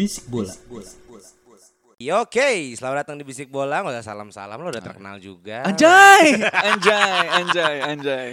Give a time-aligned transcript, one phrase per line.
[0.00, 0.48] Bisik bola.
[2.00, 3.84] Ya oke, selamat datang di Bisik Bola.
[3.84, 5.60] Usah salam-salam, lo udah terkenal juga.
[5.68, 6.40] Anjay,
[6.72, 8.26] anjay, anjay, anjay.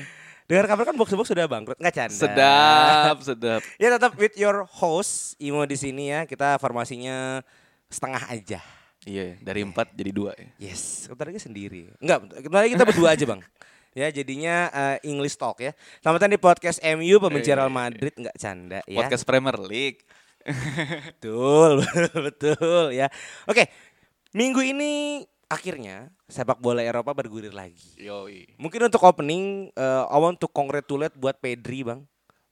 [0.48, 2.16] Dengar kabar kan box to box sudah bangkrut, nggak canda.
[2.16, 3.62] Sedap, sedap.
[3.84, 6.24] Ya tetap with your host Imo di sini ya.
[6.24, 7.44] Kita formasinya
[7.92, 8.64] setengah aja.
[9.04, 10.72] Iya, dari empat jadi dua ya.
[10.72, 11.92] Yes, bentar lagi sendiri.
[12.00, 13.44] Enggak, bentar lagi kita berdua aja bang.
[13.98, 15.74] Ya jadinya eh, English Talk ya.
[16.06, 19.02] Selamat datang di podcast MU pembenci Real Madrid nggak canda ya.
[19.02, 20.06] Podcast Premier League.
[20.48, 21.84] Betul,
[22.28, 23.12] betul ya.
[23.46, 23.68] Oke,
[24.32, 27.96] minggu ini akhirnya sepak bola Eropa bergulir lagi.
[28.00, 28.56] Yoi.
[28.60, 32.04] Mungkin untuk opening, eh, I want to congratulate buat Pedri bang,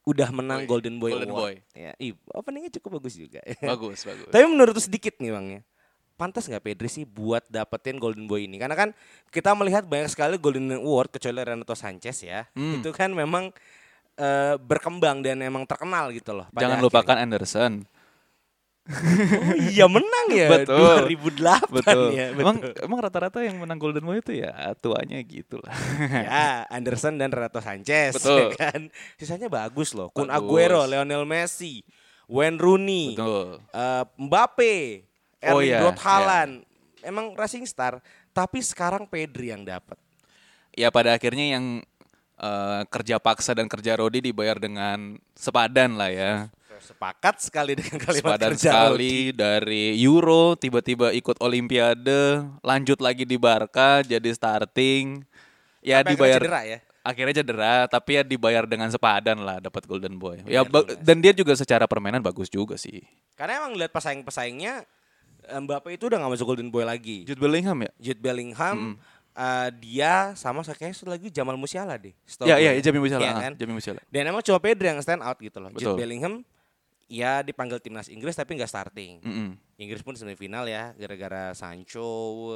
[0.04, 1.44] udah menang Woi, Golden Boy Golden Award.
[1.44, 1.54] Boy.
[1.76, 3.40] Ya, ih, openingnya cukup bagus juga.
[3.72, 4.30] Bagus, bagus.
[4.32, 5.60] Tapi menurut sedikit nih bang ya,
[6.16, 8.56] pantas nggak Pedri sih buat dapetin Golden Boy ini?
[8.56, 8.96] Karena kan
[9.28, 12.80] kita melihat banyak sekali Golden Award kecuali Renato Sanchez ya, Hmm.
[12.80, 13.52] itu kan memang
[14.16, 16.46] eh, berkembang dan emang terkenal gitu loh.
[16.52, 16.86] Jangan akhirnya.
[16.88, 17.72] lupakan Anderson.
[18.86, 21.10] Oh iya menang ya, Betul.
[21.10, 22.06] 2008 Betul.
[22.14, 22.26] ya.
[22.30, 22.86] Emang betul.
[22.86, 25.74] emang rata-rata yang menang Golden Boy itu ya tuanya gitu lah.
[26.26, 28.54] ya, Anderson dan Renato Sanchez Betul.
[28.54, 28.80] ya kan.
[29.18, 30.14] Sisanya bagus loh.
[30.14, 30.38] Kun Bagus.
[30.38, 31.82] Aguero, Lionel Messi,
[32.30, 33.58] Wayne Rooney, Betul.
[33.74, 34.76] eh, Mbappe,
[35.42, 36.52] Oh Erling iya, Braut Haaland.
[37.02, 37.98] Emang rising star,
[38.30, 39.98] tapi sekarang Pedri yang dapat.
[40.74, 41.82] Ya pada akhirnya yang
[42.40, 46.32] eh, kerja paksa dan kerja rodi dibayar dengan sepadan lah ya.
[46.76, 53.40] Sepakat sekali dengan kalimat Sepadan kerja sekali dari Euro tiba-tiba ikut Olimpiade, lanjut lagi di
[53.40, 55.24] Barca jadi starting.
[55.80, 56.78] Ya Sampai dibayar akhirnya cedera ya.
[57.06, 60.44] akhirnya cedera tapi ya dibayar dengan sepadan lah dapat Golden Boy.
[60.44, 61.00] Ya benar.
[61.00, 63.06] dan dia juga secara permainan bagus juga sih.
[63.38, 64.84] Karena emang lihat pesaing-pesaingnya
[65.46, 67.22] Mbappe itu udah gak masuk Golden Boy lagi.
[67.22, 67.90] Jude Bellingham ya?
[68.02, 68.98] Jude Bellingham,
[69.36, 72.16] eh, dia sama kayaknya lagi Jamal Musiala deh.
[72.24, 72.64] setahu Ya gue.
[72.64, 73.52] iya Musiala, Iya ah, kan?
[73.54, 74.00] Jamie Musiala.
[74.08, 75.68] Dan emang cuma Pedri yang stand out gitu loh.
[75.76, 75.96] Jude Betul.
[76.00, 76.34] Bellingham
[77.06, 79.22] ya dipanggil timnas Inggris tapi nggak starting.
[79.22, 79.50] Mm-mm.
[79.78, 82.08] Inggris pun semifinal ya gara-gara Sancho,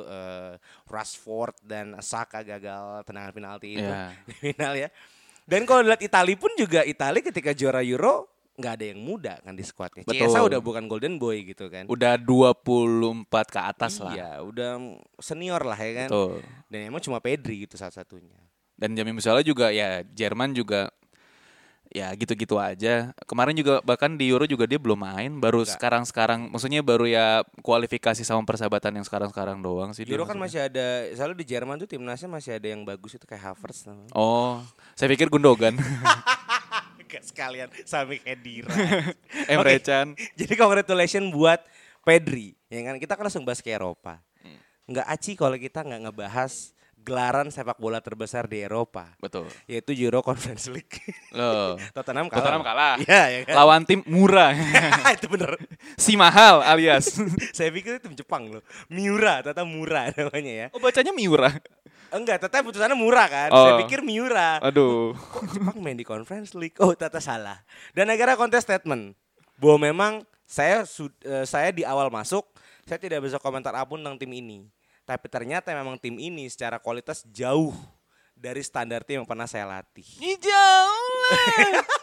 [0.03, 0.59] eh,
[0.89, 3.87] Rashford dan Saka gagal tendangan penalti itu
[4.27, 4.89] di final ya.
[5.47, 8.27] Dan kalau lihat Italia pun juga Italia ketika juara Euro
[8.61, 10.05] nggak ada yang muda kan di skuadnya.
[10.05, 10.29] Betul.
[10.29, 11.89] Chiesa udah bukan golden boy gitu kan.
[11.89, 14.13] Udah 24 ke atas lah.
[14.13, 14.71] Iya, udah
[15.17, 16.09] senior lah ya kan.
[16.13, 16.45] Betul.
[16.69, 18.37] Dan emang cuma Pedri gitu salah-satunya.
[18.77, 20.93] Dan Jamie Musiala juga ya Jerman juga
[21.91, 23.11] ya gitu-gitu aja.
[23.27, 28.23] Kemarin juga bahkan di Euro juga dia belum main, baru sekarang-sekarang maksudnya baru ya kualifikasi
[28.23, 30.07] sama persahabatan yang sekarang-sekarang doang sih.
[30.07, 33.53] Euro kan masih ada, selalu di Jerman tuh timnasnya masih ada yang bagus itu kayak
[33.53, 34.15] Havertz namanya.
[34.15, 34.63] Oh,
[34.95, 35.75] saya pikir Gundogan.
[37.11, 38.71] Gak sekalian Sami Khedira.
[39.51, 39.83] Emre Oke.
[39.83, 40.15] Can.
[40.39, 41.59] Jadi congratulations buat
[42.07, 42.55] Pedri.
[42.71, 44.23] Ya kan kita kan langsung bahas ke Eropa.
[44.47, 44.59] Hmm.
[44.87, 49.49] Nggak aci kalau kita nggak ngebahas gelaran sepak bola terbesar di Eropa, Betul.
[49.65, 51.01] yaitu Euro Conference League.
[51.33, 51.81] Loh.
[51.97, 52.41] Tottenham kalah.
[52.45, 52.95] Tottenham kalah.
[53.01, 53.55] Iya, ya kan.
[53.57, 54.53] Lawan tim murah.
[55.17, 55.57] itu bener.
[56.05, 57.17] si mahal alias.
[57.57, 58.63] Saya pikir itu tim Jepang loh.
[58.93, 60.67] Miura, ternyata murah namanya ya.
[60.77, 61.51] Oh, bacanya Miura.
[62.11, 63.49] Enggak, ternyata putusannya murah kan.
[63.51, 63.59] Oh.
[63.63, 64.59] Saya pikir Miura.
[64.63, 65.15] Aduh.
[65.15, 66.77] kok Jepang main di Conference League?
[66.83, 67.59] Oh, ternyata salah.
[67.95, 69.15] Dan negara kontes statement
[69.59, 70.13] bahwa memang
[70.45, 72.43] saya sud- eh, saya di awal masuk
[72.91, 74.67] saya tidak bisa komentar apa pun tentang tim ini.
[75.07, 77.71] Tapi ternyata memang tim ini secara kualitas jauh
[78.35, 80.07] dari standar tim yang pernah saya latih.
[80.43, 81.31] Jauh.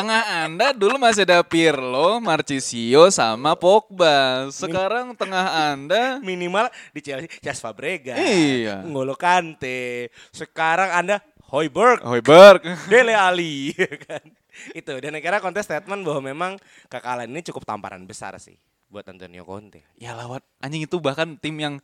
[0.00, 4.48] Tengah Anda dulu masih ada Pirlo, Marcisio, sama Pogba.
[4.48, 8.80] Sekarang tengah Anda Minimal di Chelsea Jas Fabregas, Iya.
[8.80, 10.08] N'Golo Kante.
[10.32, 11.20] Sekarang Anda
[11.52, 12.64] Hoiberg, Hoiberg.
[12.90, 13.76] Dele Ali
[14.08, 14.24] kan.
[14.72, 16.52] Itu dan negara kontes statement bahwa memang
[16.88, 18.56] kekalahan ini cukup tamparan besar sih
[18.90, 19.86] buat Antonio Conte.
[19.94, 21.78] Ya lawan anjing itu bahkan tim yang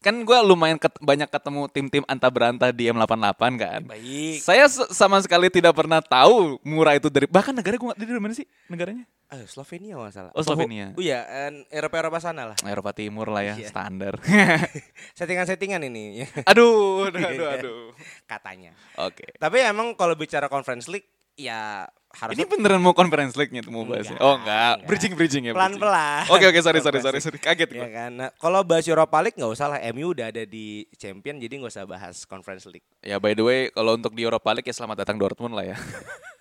[0.00, 3.80] kan gua lumayan ket- banyak ketemu tim-tim anta berantah di M88 kan.
[3.84, 4.40] Baik.
[4.40, 8.32] Saya sama sekali tidak pernah tahu murah itu dari bahkan negara gua nggak- dari mana
[8.32, 9.04] sih negaranya?
[9.26, 10.32] Ah, Slovenia nggak salah.
[10.32, 10.94] Oh, Slovenia.
[10.94, 12.56] Oh iya, en- Eropa-Eropa sana lah.
[12.62, 13.68] Eropa Timur lah ya, Iya.
[13.68, 14.16] standar.
[15.18, 17.82] Settingan-settingan ini aduh, aduh, aduh, aduh.
[18.24, 18.72] katanya.
[18.96, 19.36] Oke.
[19.36, 21.06] Tapi emang kalau bicara Conference League
[21.36, 21.84] ya
[22.16, 24.14] harus Ini beneran mau conference league-nya tuh mau bahasnya?
[24.14, 24.86] Enggak, Oh enggak, enggak.
[24.86, 25.52] bridging-bridging ya.
[25.52, 25.76] bridging.
[25.76, 26.24] pelan-pelan.
[26.28, 27.88] Oke oke sorry sorry sorry sorry kaget Ya gue.
[27.90, 28.10] kan.
[28.12, 29.78] Nah, kalau bahas Europa League nggak usah lah.
[29.88, 32.86] MU udah ada di Champion jadi nggak usah bahas Conference League.
[33.00, 35.76] Ya by the way kalau untuk di Europa League ya selamat datang Dortmund lah ya.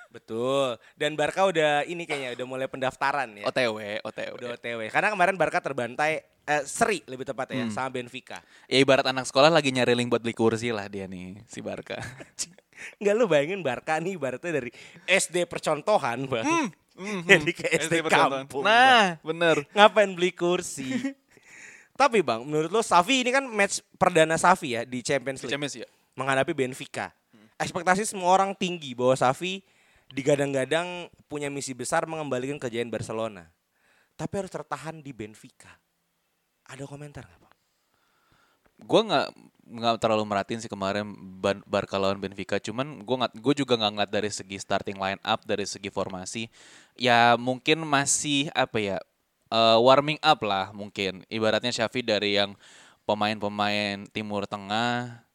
[0.09, 0.79] Betul.
[0.95, 3.43] Dan Barca udah ini kayaknya udah mulai pendaftaran ya.
[3.45, 4.31] OTW OTW.
[4.37, 4.79] Udah OTW.
[4.87, 8.39] Karena kemarin Barca terbantai eh, seri lebih tepat ya sama Benfica.
[8.65, 11.99] Ya ibarat anak sekolah lagi nyari link buat beli kursi lah dia nih si Barca.
[12.99, 14.71] Enggak lu bayangin Barca nih ibaratnya dari
[15.07, 16.45] SD percontohan bang.
[17.27, 18.47] Jadi ke SD, percontohan.
[18.47, 18.63] kampung.
[18.63, 18.71] Bang.
[18.71, 19.55] Nah bener.
[19.75, 20.95] Ngapain beli kursi?
[21.99, 25.79] Tapi bang, menurut lo Safi ini kan match perdana Safi ya di Champions League Champions
[25.79, 25.87] ya.
[26.19, 27.15] menghadapi Benfica.
[27.55, 29.63] Ekspektasi semua orang tinggi bahwa Safi
[30.11, 33.47] digadang-gadang punya misi besar mengembalikan kejayaan Barcelona.
[34.19, 35.71] Tapi harus tertahan di Benfica.
[36.67, 37.54] Ada komentar nggak bang?
[38.83, 39.27] Gue nggak
[39.65, 41.09] nggak terlalu merhatiin sih kemarin
[41.65, 42.59] Barca lawan Benfica.
[42.59, 46.51] Cuman gue nggak gue juga nggak ngeliat dari segi starting line up dari segi formasi.
[46.99, 48.97] Ya mungkin masih apa ya
[49.51, 51.23] eh, warming up lah mungkin.
[51.31, 52.53] Ibaratnya Xavi dari yang
[53.05, 55.25] pemain-pemain Timur Tengah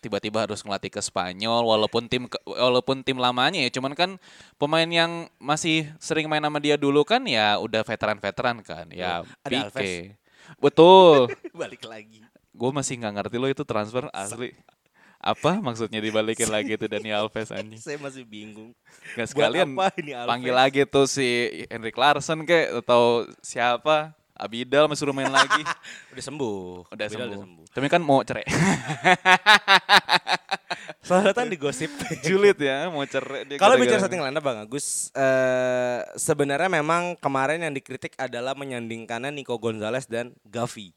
[0.00, 4.10] tiba-tiba harus ngelatih ke Spanyol walaupun tim walaupun tim lamanya ya cuman kan
[4.56, 9.68] pemain yang masih sering main sama dia dulu kan ya udah veteran-veteran kan ya Ada
[9.68, 9.76] Alves.
[9.76, 10.16] Pique
[10.56, 11.28] betul
[11.60, 12.24] Balik lagi.
[12.50, 14.52] Gue masih nggak ngerti lo itu transfer asli
[15.16, 18.72] apa maksudnya dibalikin lagi tuh Dani Alves anjing Saya masih bingung.
[19.14, 20.28] nggak sekalian apa ini Alves?
[20.28, 21.26] panggil lagi tuh si
[21.66, 25.60] Henrik Larsson kek atau siapa Abidal masih suruh main lagi
[26.12, 26.88] Udah sembuh.
[26.88, 27.64] udah Bilal sembuh.
[27.68, 28.48] tapi kan mau cerai
[31.00, 31.90] Soalnya kan digosip.
[32.20, 37.60] julid ya mau cerai Kalau bicara setting line up Bang Agus, eh, sebenarnya memang kemarin
[37.60, 40.92] yang dikritik adalah menyandingkannya Nico Gonzalez dan Gavi.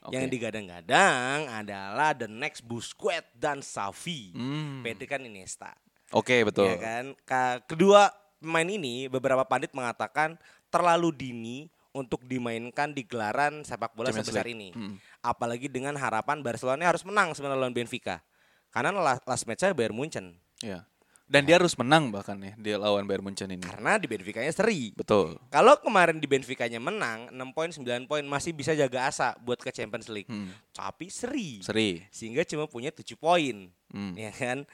[0.00, 0.16] Oke.
[0.16, 4.32] Yang digadang-gadang adalah the next Busquets dan Savi.
[4.32, 4.80] Hmm.
[4.80, 5.76] PT kan Iniesta.
[6.10, 6.66] Oke betul.
[6.66, 7.04] Ya kan?
[7.22, 11.58] Ka- Kedua pemain ini beberapa pandit mengatakan terlalu dini
[11.90, 14.56] untuk dimainkan di gelaran sepak bola Champions sebesar League.
[14.56, 14.68] ini.
[14.72, 14.94] Hmm.
[15.20, 18.24] Apalagi dengan harapan Barcelona harus menang sebenarnya lawan Benfica.
[18.70, 20.38] Karena la- last match-nya Bayern Munchen.
[20.60, 20.86] Ya.
[21.30, 23.62] Dan dia harus menang bahkan ya dia lawan Bayern Munchen ini.
[23.62, 24.90] Karena di Benfica-nya seri.
[24.90, 25.38] Betul.
[25.46, 29.70] Kalau kemarin di Benfica-nya menang 6 poin 9 poin masih bisa jaga asa buat ke
[29.70, 30.26] Champions League.
[30.26, 30.50] Hmm.
[30.74, 31.62] Tapi seri.
[31.62, 32.02] Seri.
[32.10, 33.70] Sehingga cuma punya 7 poin.
[33.94, 34.18] Hmm.
[34.18, 34.66] Ya kan?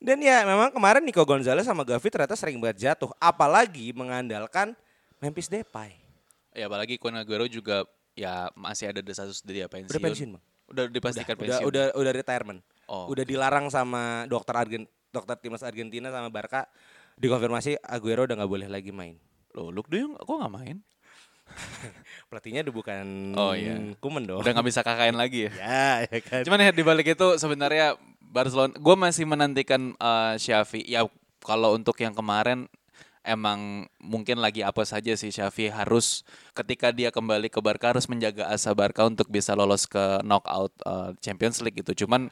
[0.00, 3.12] Dan ya memang kemarin Nico Gonzalez sama Gavi ternyata sering banget jatuh.
[3.20, 4.72] Apalagi mengandalkan
[5.20, 5.92] Memphis Depay.
[6.56, 7.84] Ya apalagi Kun Aguero juga
[8.16, 9.92] ya masih ada desas dia pensiun.
[9.92, 10.44] Udah pensiun, Bang.
[10.72, 11.64] Udah dipastikan udah, pensiun.
[11.68, 12.60] udah udah retirement.
[12.88, 16.68] Oh, Udah dilarang sama dokter Argen dokter timnas Argentina sama Barca
[17.18, 19.18] dikonfirmasi Aguero udah nggak boleh lagi main.
[19.56, 20.76] Loh, Luke De Jong kok nggak main?
[22.28, 23.74] Pelatihnya udah bukan Oh, iya.
[23.98, 24.40] Kuman dong.
[24.44, 25.52] Udah nggak bisa KKN lagi ya.
[25.56, 26.42] ya, ya kan.
[26.44, 30.84] Cuman ya dibalik itu sebenarnya Barcelona, gue masih menantikan eh, Xavi.
[30.86, 31.08] Ya
[31.40, 32.68] kalau untuk yang kemarin
[33.24, 36.24] emang mungkin lagi apa saja sih Xavi harus
[36.56, 41.10] ketika dia kembali ke Barca harus menjaga asa Barca untuk bisa lolos ke knockout eh,
[41.24, 42.04] Champions League gitu.
[42.06, 42.28] Cuman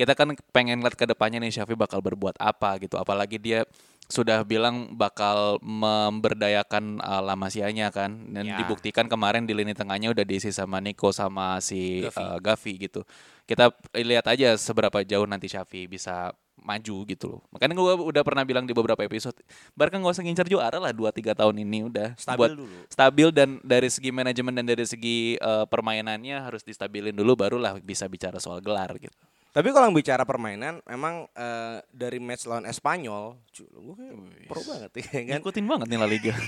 [0.00, 2.96] kita kan pengen lihat ke depannya nih Xavi bakal berbuat apa gitu.
[2.96, 3.68] Apalagi dia
[4.08, 8.56] sudah bilang bakal memberdayakan uh, La Masia-nya kan dan Ya.
[8.58, 12.16] dibuktikan kemarin di lini tengahnya udah diisi sama Nico sama si Gavi.
[12.16, 13.00] uh, Gavi gitu.
[13.44, 17.40] Kita lihat aja seberapa jauh nanti Xavi bisa maju gitu loh.
[17.50, 19.32] Makanya gue udah pernah bilang di beberapa episode,
[19.72, 22.76] Barca nggak usah ngincar juara lah 2-3 tahun ini udah Stabil buat dulu.
[22.84, 28.04] stabil dan dari segi manajemen dan dari segi uh, permainannya harus distabilin dulu barulah bisa
[28.06, 29.16] bicara soal gelar gitu.
[29.50, 34.14] Tapi kalau bicara permainan, memang eh, dari match lawan Espanyol, gue kayak
[34.46, 35.38] pro banget ya kan.
[35.42, 36.34] Ngikutin banget nih La Liga.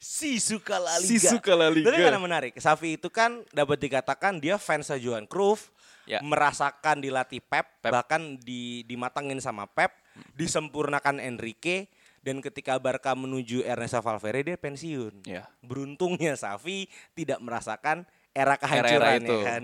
[0.00, 1.08] Si suka La Liga.
[1.08, 1.92] Si suka La Liga.
[1.92, 5.72] Tapi karena menarik, Safi itu kan dapat dikatakan dia fans Johan Cruyff,
[6.06, 6.22] Ya.
[6.22, 7.90] merasakan dilatih Pep, Pep.
[7.90, 9.90] bahkan di, dimatengin sama Pep,
[10.38, 11.90] disempurnakan Enrique,
[12.22, 15.26] dan ketika Barca menuju Ernesto Valverde dia pensiun.
[15.26, 15.50] ya.
[15.62, 19.34] Beruntungnya Safi tidak merasakan era kehancuran itu.
[19.34, 19.62] ya kan.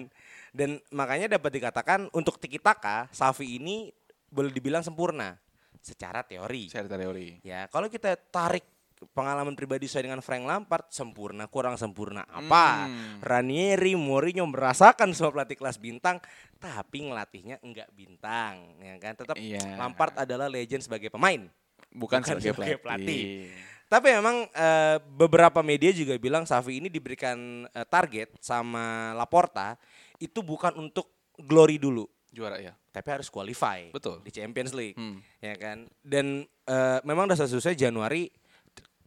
[0.53, 3.89] Dan makanya dapat dikatakan untuk Tiki Taka, Safi ini
[4.29, 5.33] boleh dibilang sempurna
[5.81, 6.69] secara teori.
[6.69, 7.41] Secara teori.
[7.41, 8.69] Ya, kalau kita tarik
[9.11, 12.87] pengalaman pribadi saya dengan Frank Lampard sempurna kurang sempurna apa?
[12.87, 13.19] Hmm.
[13.25, 16.23] Ranieri, Mourinho merasakan semua pelatih kelas bintang,
[16.63, 19.13] tapi ngelatihnya enggak bintang, ya kan?
[19.19, 19.81] Tetap Iya.
[19.81, 21.49] Lampard adalah legend sebagai pemain.
[21.93, 23.51] Bukan, Bukan sebagai sebagai pelatih.
[23.91, 29.77] Tapi memang eh, beberapa media juga bilang Safi ini diberikan eh, target sama Laporta
[30.23, 32.73] itu bukan untuk glory dulu, Juara ya.
[32.89, 34.23] tapi harus qualify Betul.
[34.23, 35.19] di Champions League, Hmm.
[35.39, 35.91] ya kan?
[35.99, 38.31] Dan eh, memang udah selesai Januari.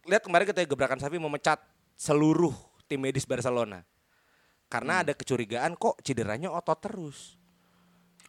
[0.04, 1.58] Lihat kemarin ketika gebrakan Safi memecat
[1.96, 2.52] seluruh
[2.86, 3.82] tim medis Barcelona.
[4.68, 7.40] Karena ada kecurigaan kok cederanya otot terus.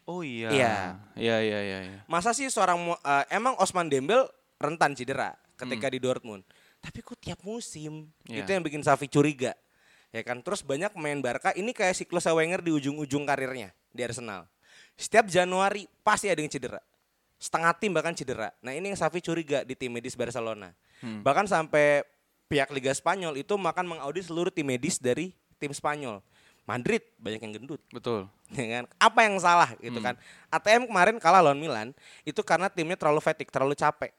[0.07, 0.49] Oh iya.
[0.49, 0.75] Iya.
[1.19, 1.99] Iya iya iya iya.
[2.07, 4.25] Masa sih seorang eh, emang Osman Dembel
[4.57, 6.47] rentan cedera ketika di Dortmund.
[6.79, 8.47] Tapi kok tiap musim Iya.
[8.47, 9.51] itu yang bikin Safi curiga.
[10.15, 10.43] Ya kan?
[10.43, 14.47] Terus banyak pemain Barca ini kayak siklusnya Wenger di ujung-ujung karirnya di Arsenal.
[14.97, 16.81] Setiap Januari pasti ada yang cedera.
[17.37, 18.49] Setengah tim bahkan cedera.
[18.65, 20.73] Nah, ini yang Safi curiga di tim medis Barcelona.
[21.05, 22.01] Bahkan sampai
[22.49, 26.25] pihak Liga Spanyol itu makan mengaudit seluruh tim medis dari tim Spanyol.
[26.67, 28.27] Madrid banyak yang gendut Betul.
[28.59, 28.85] ya kan?
[28.99, 30.19] Apa yang salah gitu kan?
[30.51, 31.95] ATM kemarin kalah lawan Milan
[32.27, 34.11] itu karena timnya terlalu fatigue, terlalu capek.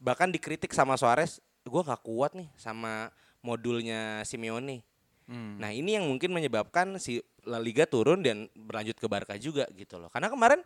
[0.00, 1.36] Bahkan dikritik sama Suarez,
[1.68, 3.12] gue gak kuat nih sama
[3.44, 4.80] modulnya Simeone.
[5.26, 5.58] Hmm.
[5.58, 9.98] Nah ini yang mungkin menyebabkan si La Liga turun dan berlanjut ke Barca juga gitu
[9.98, 10.06] loh.
[10.10, 10.60] Karena kemarin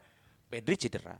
[0.51, 1.15] Pedri cedera,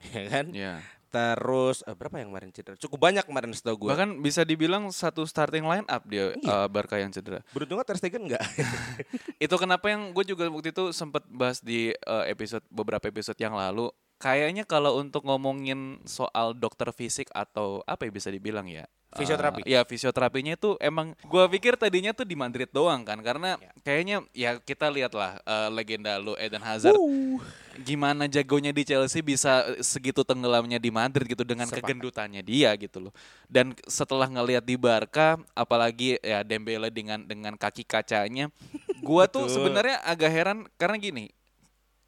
[0.14, 0.46] ya kan?
[0.52, 0.78] Ya.
[1.06, 2.76] Terus eh, berapa yang kemarin cedera?
[2.76, 3.90] Cukup banyak kemarin setahu gue.
[3.96, 6.66] Bahkan bisa dibilang satu starting line up dia Iya.
[6.66, 7.40] eh, Barca yang cedera.
[7.56, 8.44] Beruntungnya Ter Stegen enggak.
[9.44, 13.56] itu kenapa yang gue juga waktu itu sempat bahas di eh, episode beberapa episode yang
[13.56, 19.16] lalu kayaknya kalau untuk ngomongin soal dokter fisik atau apa ya bisa dibilang ya eh,
[19.16, 19.60] Fisioterapi.
[19.64, 23.70] ya fisioterapinya itu emang gue pikir tadinya tuh di Madrid doang kan karena Ya.
[23.80, 26.96] kayaknya ya kita lihatlah eh, legenda lu Eden Hazard
[27.76, 31.84] gimana jagonya di Chelsea bisa segitu tenggelamnya di Madrid gitu dengan Sepakat.
[31.84, 33.12] kegendutannya dia gitu loh.
[33.44, 38.48] Dan setelah ngelihat di Barca apalagi ya Dembele dengan dengan kaki kacanya,
[39.04, 41.35] gua tuh sebenarnya agak heran karena gini.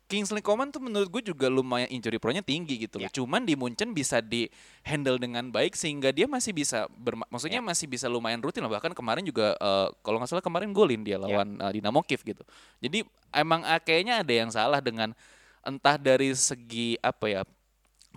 [0.08, 3.04] Kingsley Coman tuh menurut gue juga lumayan injury pro-nya tinggi gitu loh.
[3.04, 3.12] Ya.
[3.12, 4.48] Cuman di Munchen bisa di
[4.80, 7.68] handle dengan baik sehingga dia masih bisa berma- maksudnya Ya.
[7.68, 8.72] masih bisa lumayan rutin lah.
[8.72, 11.28] Bahkan kemarin juga eh, kalau nggak salah kemarin golin dia Ya.
[11.28, 12.40] lawan eh, Dinamo Kiev gitu.
[12.80, 13.04] Jadi
[13.36, 15.12] emang ah, kayaknya ada yang salah dengan
[15.60, 17.42] entah dari segi apa ya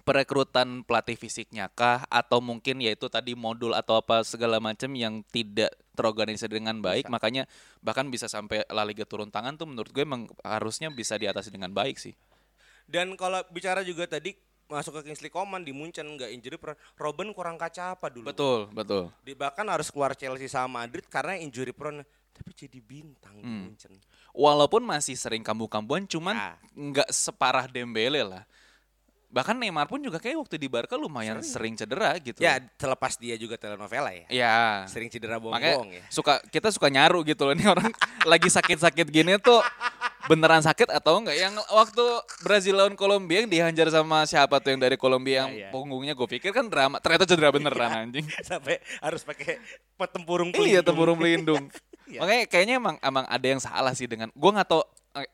[0.01, 5.69] perekrutan pelatih fisiknya kah atau mungkin yaitu tadi modul atau apa segala macam yang tidak
[5.93, 7.45] terorganisir dengan baik makanya
[7.79, 11.69] bahkan bisa sampai La Liga turun tangan tuh menurut gue emang harusnya bisa diatasi dengan
[11.69, 12.15] baik sih.
[12.87, 14.33] Dan kalau bicara juga tadi
[14.67, 16.79] masuk ke Kingsley Coman di Munchen nggak injury prone.
[16.95, 18.25] Robben kurang kaca apa dulu?
[18.31, 19.11] Betul, betul.
[19.21, 22.03] Di, bahkan harus keluar Chelsea sama Madrid karena injury prone.
[22.31, 23.69] Tapi jadi bintang di Hmm.
[23.69, 23.93] Munchen.
[24.31, 26.51] Walaupun masih sering kambuh-kambuhan cuman Ya.
[26.73, 28.43] nggak separah Dembele lah.
[29.31, 32.37] Bahkan Neymar pun juga kayak waktu di Barca lumayan sering, cedera gitu.
[32.37, 34.27] Ya terlepas dia juga telenovela ya.
[34.27, 34.55] Ya.
[34.85, 36.03] Sering cedera Makanya bohong ya.
[36.07, 37.91] suka kita suka nyaru gitu loh nih orang
[38.31, 39.63] lagi sakit-sakit gini tuh
[40.27, 42.03] beneran sakit atau enggak yang waktu
[42.41, 45.69] Brazil lawan Kolombia yang dihajar sama siapa tuh yang dari Kolombia yang Iya, iya.
[45.73, 49.57] punggungnya gue pikir kan drama ternyata cedera beneran anjing Sampai harus pakai
[50.07, 50.85] tempurung iya pelindung.
[50.85, 51.63] tempurung pelindung
[52.05, 52.19] Iya.
[52.19, 54.83] makanya kayaknya emang emang ada yang salah sih dengan gue nggak tahu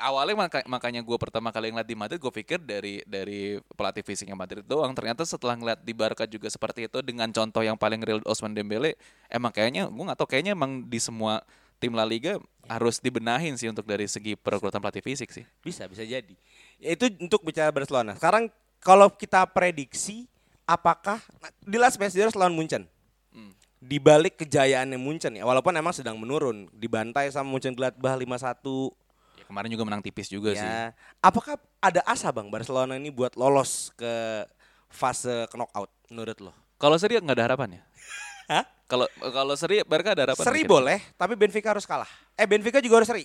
[0.02, 4.34] awalnya maka- makanya gue pertama kali ngeliat di Madrid gue pikir dari dari pelatih fisiknya
[4.34, 8.22] Madrid doang ternyata setelah ngeliat di Barca juga seperti itu dengan contoh yang paling real
[8.26, 8.98] Osman Dembele
[9.30, 11.46] emang kayaknya gue nggak tahu kayaknya emang di semua
[11.78, 16.04] tim La Liga harus dibenahin sih untuk dari segi perekrutan pelatih fisik sih Bisa, bisa
[16.04, 16.34] jadi.
[16.82, 18.18] Ya, itu untuk bicara Barcelona.
[18.18, 18.50] Sekarang
[18.82, 20.28] kalau kita prediksi
[20.68, 22.86] apakah nah, di dia harus lawan Munchen.
[23.32, 23.54] Hmm.
[23.80, 29.07] Di balik kejayaannya Munchen ya, walaupun emang sedang menurun, dibantai sama Munchen Gladbach 5-1.
[29.48, 30.92] Ya, kemarin juga menang tipis juga sih Ya.
[31.24, 34.44] Apakah ada asa Bang Barcelona ini buat lolos ke
[34.88, 36.52] fase knockout menurut lo?
[36.76, 37.82] kalau seri nggak ada harapan ya
[38.52, 38.64] Hah?
[38.86, 40.72] kalau kalau seri Barca ada harapan Seri kira-kira?
[40.72, 42.08] boleh, tapi Benfica harus kalah.
[42.36, 43.24] Eh Benfica juga harus seri.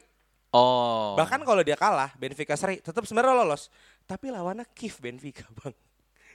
[0.51, 3.71] oh Bahkan kalau dia kalah, Benfica seri, tetap sebenarnya lolos.
[4.03, 5.71] Tapi lawannya Kiev Benfica, Bang.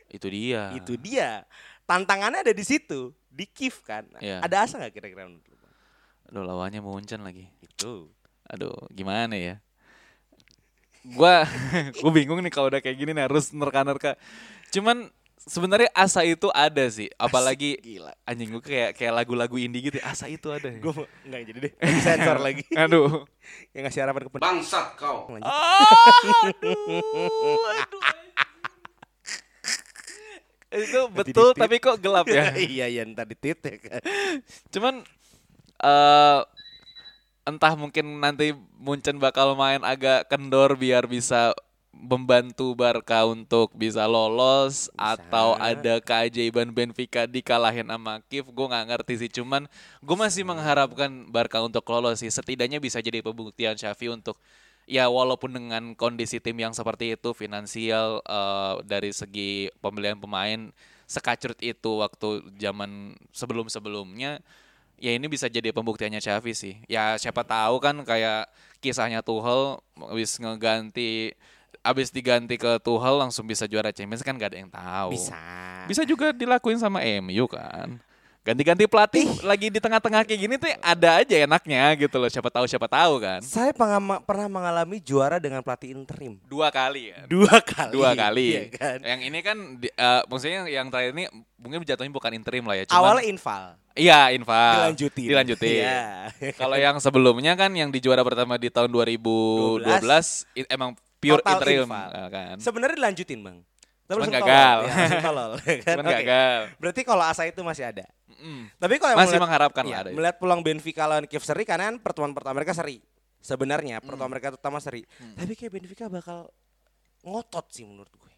[0.07, 1.43] itu dia Itu dia.
[1.83, 4.07] Tantangannya ada di situ, di Kiev kan.
[4.23, 4.39] Iya.
[4.39, 5.73] Ada asa nggak kira-kira menurut lu, Bang?
[6.31, 8.07] Aduh lawannya Munchen lagi Itu.
[8.47, 9.59] Aduh, gimana ya?
[11.15, 11.47] Gua
[12.03, 14.19] gua bingung nih kalau udah kayak gini nih harus nerka-nerka.
[14.73, 15.07] Cuman
[15.47, 18.11] sebenarnya asa itu ada sih, apalagi Gila.
[18.27, 20.67] anjing gua kayak kayak lagu-lagu indie gitu, asa itu ada.
[20.75, 21.73] Gue nggak jadi deh.
[21.79, 22.63] Lagi sensor lagi.
[22.83, 23.23] Aduh.
[23.71, 25.31] Yang ngasih harapan ke Bangsat kau.
[25.31, 25.47] Lanjut.
[30.67, 32.51] itu betul tapi kok gelap ya.
[32.59, 33.79] iya, iya, ntar di tit ya.
[34.67, 34.99] Cuman
[35.79, 36.39] eh
[37.47, 41.55] entah mungkin nanti Munchen bakal main agak kendor biar bisa
[41.97, 48.51] membantu Barca untuk bisa lolos atau ada keajaiban Benfica dikalahin sama Kiev.
[48.53, 49.65] Gue nggak ngerti sih cuman
[50.03, 52.29] gue masih mengharapkan Barca untuk lolos sih.
[52.29, 54.37] Setidaknya bisa jadi pembuktian Xavi untuk
[54.85, 60.69] ya walaupun dengan kondisi tim yang seperti itu finansial eh, dari segi pembelian pemain
[61.07, 64.43] sekacrut itu waktu zaman sebelum-sebelumnya
[64.97, 66.75] ya ini bisa jadi pembuktiannya Xavi sih.
[66.85, 71.33] Ya siapa tahu kan kayak kisahnya Tuchel habis ngeganti
[71.79, 75.13] habis diganti ke Tuchel langsung bisa juara Champions kan gak ada yang tahu.
[75.13, 75.39] Bisa.
[75.85, 78.01] Bisa juga dilakuin sama MU kan.
[78.43, 82.31] ganti-ganti pelatih lagi di tengah-tengah kayak gini tuh ada aja enaknya gitu loh.
[82.31, 83.43] Siapa tahu siapa tahu kan.
[83.43, 86.39] Saya pengama- pernah mengalami juara dengan pelatih interim.
[86.47, 87.27] Dua kali ya.
[87.27, 87.91] Dua kali.
[87.91, 88.47] Dua kali.
[88.55, 88.97] Iya kan?
[89.03, 91.27] Yang ini kan di- eh, maksudnya yang terakhir ini
[91.59, 92.87] mungkin jatuhnya bukan interim lah ya.
[92.87, 93.65] Cuman, Awalnya inval.
[93.97, 94.73] Iya, infal.
[94.79, 95.27] Dilanjutin.
[95.27, 95.81] Dilanjutin.
[95.81, 96.05] Iya.
[96.53, 99.81] Kalau yang sebelumnya kan yang di juara pertama di tahun 2012
[100.53, 102.09] i- emang pure Total interim infal.
[102.09, 102.55] eh, kan.
[102.57, 103.57] Sebenarnya dilanjutin bang.
[104.05, 104.77] Tapi Cuman gagal.
[104.79, 104.87] tolol.
[104.87, 105.93] Ya, tolol, ya kan?
[105.93, 106.15] Cuman Oke.
[106.15, 106.59] gagal.
[106.77, 108.05] Berarti kalau asa itu masih ada.
[108.29, 108.69] Mm.
[108.71, 110.09] Tapi kalau Masih melihat- mengharapkan iya, lah ada.
[110.13, 113.01] Melihat peluang Benfica lawan Kiev seri karena kan pertemuan pertama mereka seri.
[113.39, 114.05] Sebenarnya Hmm.
[114.05, 115.03] pertemuan mereka pertama seri.
[115.33, 116.47] Tapi kayak Benfica bakal
[117.21, 118.33] ngotot sih menurut gue.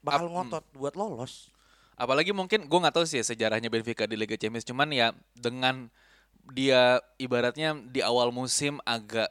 [0.00, 1.50] Bakal Ap- ngotot buat lolos.
[1.98, 4.62] Apalagi mungkin gue nggak tahu sih ya sejarahnya Benfica di Liga Champions.
[4.62, 5.90] Cuman ya dengan
[6.54, 9.28] dia ibaratnya di awal musim agak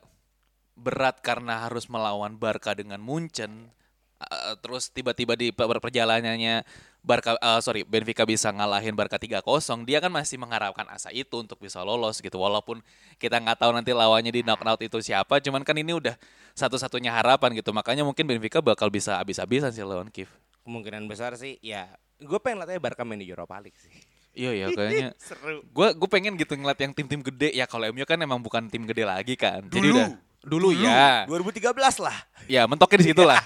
[0.75, 3.71] berat karena harus melawan Barca dengan Munchen.
[4.17, 6.65] Uh, terus tiba-tiba di per- perjalanannya
[7.05, 9.45] Barca uh, sorry Benfica bisa ngalahin Barca 3-0
[9.86, 12.81] dia kan masih mengharapkan asa itu untuk bisa lolos gitu walaupun
[13.21, 16.17] kita nggak tahu nanti lawannya di knockout itu siapa cuman kan ini udah
[16.57, 20.33] satu-satunya harapan gitu makanya mungkin Benfica bakal bisa habis-habisan sih lawan Kiev
[20.67, 21.88] Kemungkinan besar sih ya.
[22.19, 23.93] Gue pengen lihatnya Barca main di Europa League sih.
[24.33, 25.62] iya ya kayaknya Seru.
[25.63, 28.86] gue gue pengen gitu ngeliat yang tim-tim gede ya kalau MU kan emang bukan tim
[28.86, 29.97] gede lagi kan jadi Dulu.
[29.97, 30.09] udah
[30.43, 32.17] dulu, ya 2013 lah.
[32.45, 33.41] ya mentoknya di situ lah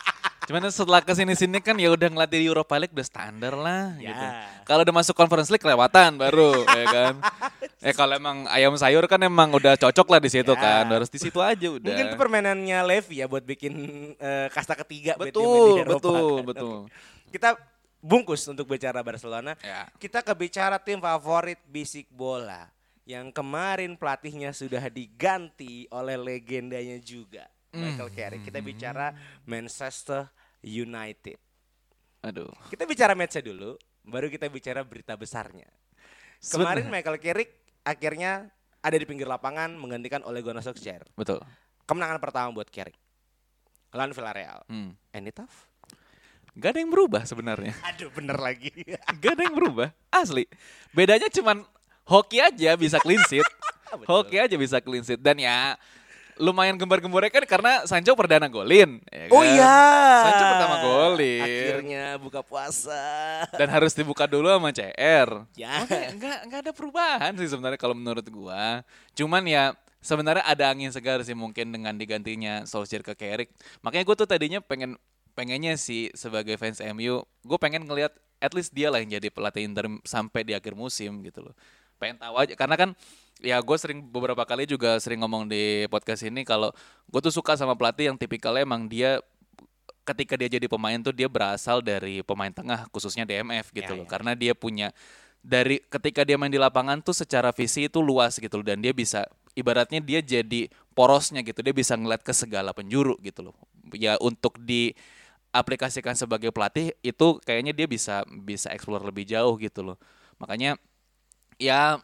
[0.48, 3.94] cuman setelah ke sini sini kan ya udah ngeliat di Europa League udah standar lah
[3.96, 4.08] Ya.
[4.08, 4.26] gitu
[4.64, 7.14] kalau udah masuk Conference League kelewatan baru ya kan
[7.78, 10.58] eh kalau emang ayam sayur kan emang udah cocok lah di situ Ya.
[10.58, 13.72] kan harus di situ aja udah Mungkin itu permainannya Levi ya buat bikin
[14.16, 16.00] eh, kasta ketiga betul Eropa.
[16.00, 16.76] betul betul
[17.30, 17.54] Kita
[18.00, 19.54] bungkus untuk bicara Barcelona.
[19.60, 22.68] ya Kita ke bicara tim favorit bisik bola
[23.08, 28.42] yang kemarin pelatihnya sudah diganti oleh legendanya juga Michael Carrick.
[28.44, 29.14] Kita bicara
[29.46, 30.26] Manchester
[30.64, 31.38] United.
[32.20, 35.68] aduh Kita bicara matchnya dulu, baru kita bicara berita besarnya.
[36.40, 37.50] Kemarin Michael Carrick
[37.84, 38.48] akhirnya
[38.80, 41.04] ada di pinggir lapangan menggantikan Ole Gunnar Solskjaer.
[41.16, 41.40] betul
[41.84, 42.96] Kemenangan pertama buat Carrick.
[43.90, 44.62] Lawan Villarreal.
[44.70, 44.94] hmm.
[45.10, 45.69] Any tough?
[46.60, 48.68] Gak ada yang berubah sebenarnya Aduh bener lagi.
[49.24, 50.44] Gak ada yang berubah Asli
[50.92, 51.64] Bedanya cuman
[52.04, 53.42] Hoki aja bisa clean sheet
[53.90, 54.06] Betul.
[54.06, 55.74] Hoki aja bisa clean sheet Dan ya
[56.36, 59.50] Lumayan gembar-gembornya kan Karena Sancho perdana golin ya Oh kan?
[59.50, 59.76] iya.
[60.24, 63.02] Sancho pertama golin Akhirnya buka puasa.
[63.56, 65.84] Dan harus dibuka dulu sama CR Ya.
[65.84, 68.80] Makanya nggak nggak ada perubahan sih sebenarnya kalau menurut gua.
[69.12, 73.52] Cuman ya sebenarnya ada angin segar sih mungkin dengan digantinya Solskjaer ke Carrick.
[73.84, 74.96] Makanya gue tuh tadinya pengen
[75.40, 79.64] pengennya sih sebagai fans MU, gue pengen ngelihat at least dia lah yang jadi pelatih
[79.64, 81.56] interim sampai di akhir musim gitu loh.
[81.96, 82.90] Pengen tahu aja karena kan
[83.40, 86.68] ya gue sering beberapa kali juga sering ngomong di podcast ini kalau
[87.08, 89.24] gue tuh suka sama pelatih yang tipikalnya emang dia
[90.04, 94.04] ketika dia jadi pemain tuh dia berasal dari pemain tengah khususnya DMF gitu Ya, loh
[94.04, 94.10] ya.
[94.12, 94.92] karena dia punya
[95.40, 98.92] dari ketika dia main di lapangan tuh secara visi itu luas gitu loh dan dia
[98.92, 99.24] bisa
[99.56, 103.56] ibaratnya dia jadi porosnya gitu dia bisa ngeliat ke segala penjuru gitu loh
[103.96, 104.92] ya untuk di
[105.50, 109.98] aplikasikan sebagai pelatih itu kayaknya dia bisa bisa explore lebih jauh gitu loh
[110.38, 110.78] makanya
[111.58, 111.98] ya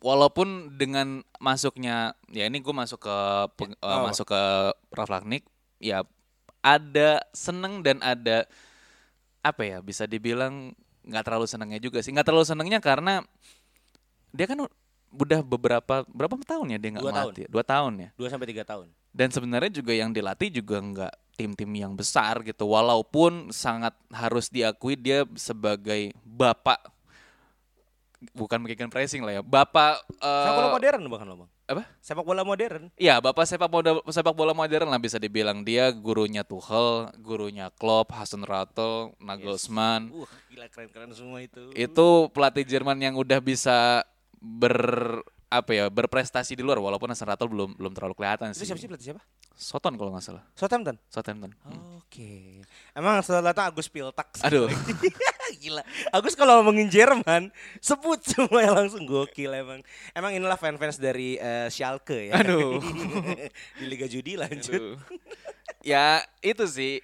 [0.00, 3.16] walaupun dengan masuknya ya ini gue masuk ke
[3.56, 4.04] peng- Oh.
[4.04, 4.42] masuk ke
[4.92, 5.44] Ralf Rangnick
[5.80, 6.04] ya
[6.60, 8.44] ada seneng dan ada
[9.40, 13.24] apa ya bisa dibilang nggak terlalu senengnya juga sih nggak terlalu senengnya karena
[14.30, 14.68] dia kan
[15.10, 17.32] udah beberapa berapa tahun ya dia nggak Dua tahun.
[17.48, 18.86] dua tahun ya 2 sampai 3 tahun.
[19.10, 24.92] Dan sebenarnya juga yang dilatih juga nggak tim-tim yang besar gitu walaupun sangat harus diakui
[24.92, 26.76] dia sebagai bapak
[28.36, 31.50] bukan bikin pressing lah ya bapak eh, Sepak bola modern bahkan lo bang.
[31.70, 32.90] apa Sepak bola modern.
[32.98, 38.10] Iya, bapak sepak bola sepak bola modern lah bisa dibilang dia gurunya Tuchel, gurunya Klopp,
[38.10, 40.10] Hasan Rattel, Nagelsmann.
[40.10, 41.70] Uh gila keren-keren semua itu.
[41.78, 44.02] Itu pelatih Jerman yang udah bisa
[44.42, 48.70] ber apa ya berprestasi di luar walaupun Hasan belum belum terlalu kelihatan Itu sih.
[48.70, 49.22] siapa sih pelatih siapa?
[49.60, 50.46] Soton kalau nggak salah.
[50.56, 50.96] Southampton.
[51.10, 51.52] Southampton.
[51.66, 52.00] Hmm.
[52.00, 52.64] Oke.
[52.96, 54.40] Emang setelah datang Agus Piltak.
[54.40, 54.70] Aduh.
[55.60, 55.82] Gila.
[56.14, 59.84] Agus kalau ngomongin Jerman sebut semua yang langsung gokil emang.
[60.16, 62.40] Emang inilah fans-fans dari eh, Schalke ya.
[62.40, 62.80] Aduh.
[63.82, 64.72] Di Liga Judi lanjut.
[64.72, 64.96] Aduh.
[65.84, 67.00] ya itu sih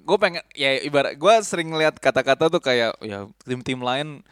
[0.00, 4.24] gue pengen ya ibarat gue sering ngeliat kata-kata tuh kayak ya tim-tim lain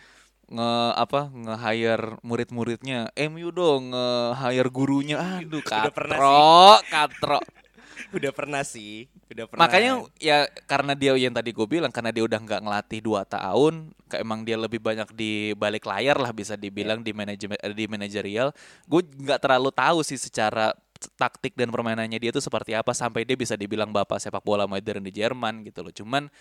[0.48, 4.08] nge apa nge hire murid-muridnya MU dong nge
[4.40, 6.48] hire gurunya aduh Udah pernah katro
[6.88, 7.40] katro
[8.16, 9.10] Udah pernah sih.
[9.28, 9.68] Udah pernah.
[9.68, 13.92] makanya ya karena dia yang tadi gue bilang karena dia udah nggak ngelatih dua tahun
[14.08, 17.84] kayak emang dia lebih banyak di balik layar lah bisa dibilang di manajemen eh, di
[17.84, 18.56] manajerial.
[18.88, 20.72] Gue nggak terlalu tahu sih secara
[21.20, 25.04] taktik dan permainannya dia tuh seperti apa sampai dia bisa dibilang bapak sepak bola modern
[25.04, 25.92] di Jerman gitu loh.
[25.92, 26.32] Cuman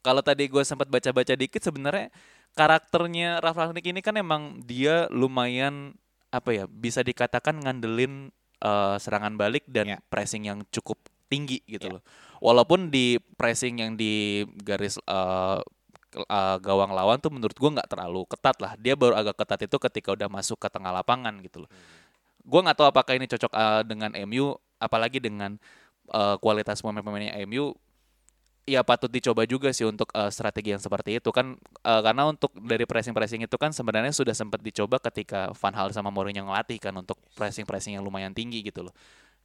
[0.00, 2.08] kalau tadi gue sempat baca-baca dikit sebenarnya
[2.54, 5.94] karakternya Rangnick ini kan emang dia lumayan
[6.30, 9.98] apa ya bisa dikatakan ngandelin eh, serangan balik dan Ya.
[10.12, 12.02] pressing yang cukup tinggi gitu loh.
[12.42, 14.98] Walaupun di pressing yang di garis
[16.10, 18.72] ke- eh, gawang lawan tuh menurut gua nggak terlalu ketat lah.
[18.78, 21.70] Dia baru agak ketat itu ketika udah masuk ke tengah lapangan gitu loh.
[22.42, 25.54] Gua nggak tahu apakah ini cocok eh, dengan MU, apalagi dengan
[26.10, 27.74] eh, kualitas pemain-pemainnya MU
[28.70, 32.54] ya patut dicoba juga sih untuk eh, strategi yang seperti itu kan eh, karena untuk
[32.54, 36.78] dari pressing pressing itu kan sebenarnya sudah sempat dicoba ketika Van Hal sama Mourinho ngelatih
[36.78, 38.94] kan untuk pressing pressing yang lumayan tinggi gitu loh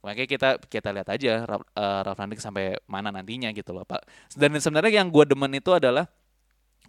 [0.00, 4.06] makanya kita kita lihat aja Ralf eh, Ralf Rangnick sampai mana nantinya gitu loh pak
[4.38, 6.06] dan sebenarnya yang gue demen itu adalah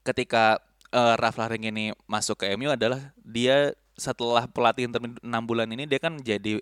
[0.06, 0.62] ketika
[0.94, 5.90] eh, Ralf Rangnick ini masuk ke MU adalah dia setelah pelatih inter 6 bulan ini
[5.90, 6.62] dia kan jadi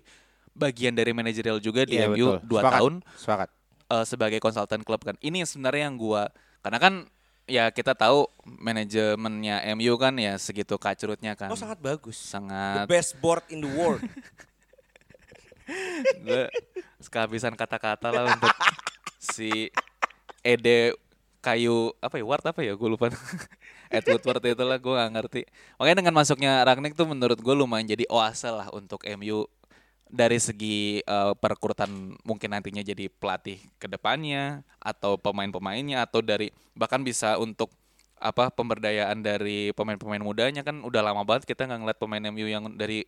[0.56, 2.48] bagian dari manajerial juga di Iya, MU betul.
[2.48, 2.72] 2 Sepakat.
[2.72, 3.48] tahun Sepakat.
[3.90, 5.18] Eh, sebagai konsultan klub kan.
[5.22, 6.30] Ini sebenarnya yang gua
[6.62, 6.94] karena kan
[7.46, 11.50] ya kita tahu manajemennya MU kan ya segitu kacrutnya kan.
[11.50, 12.18] Oh sangat bagus.
[12.18, 14.02] sangat The best board in the world.
[16.22, 16.46] gue
[17.10, 18.54] kehabisan kata-kata lah untuk
[19.18, 19.70] si
[20.42, 20.94] Ede
[21.42, 23.06] kayu apa ya Ward apa ya gue lupa
[23.94, 25.42] Ed Woodward itu lah gue gak ngerti
[25.78, 29.46] makanya dengan masuknya Ragnik tuh menurut gue lumayan jadi oase lah untuk MU
[30.06, 37.02] dari segi eh, perekrutan mungkin nantinya jadi pelatih ke depannya atau pemain-pemainnya atau dari bahkan
[37.02, 37.74] bisa untuk
[38.16, 42.64] apa pemberdayaan dari pemain-pemain mudanya kan udah lama banget kita nggak ngeliat pemain MU yang
[42.72, 43.04] dari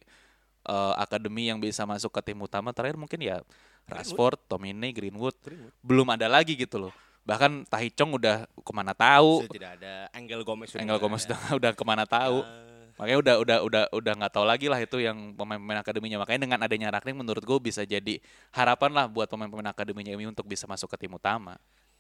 [0.69, 3.41] eh, akademi yang bisa masuk ke tim utama terakhir mungkin ya
[3.89, 5.33] Rashford, Tomine, Greenwood,
[5.81, 6.93] belum ada lagi gitu loh.
[7.25, 10.69] Bahkan Tahi Chong udah ke mana tahu, Sudah tidak ada Angel Gomez.
[10.73, 11.25] sudah nggak Gomez
[11.57, 12.45] udah, ke mana tahu.
[12.99, 16.19] Makanya udah udah udah udah nggak tahu lagi lah itu yang pemain-pemain akademinya.
[16.27, 18.19] Makanya dengan adanya Ragnik menurut gue bisa jadi
[18.51, 21.55] harapan lah buat pemain-pemain akademinya MU untuk bisa masuk ke tim utama.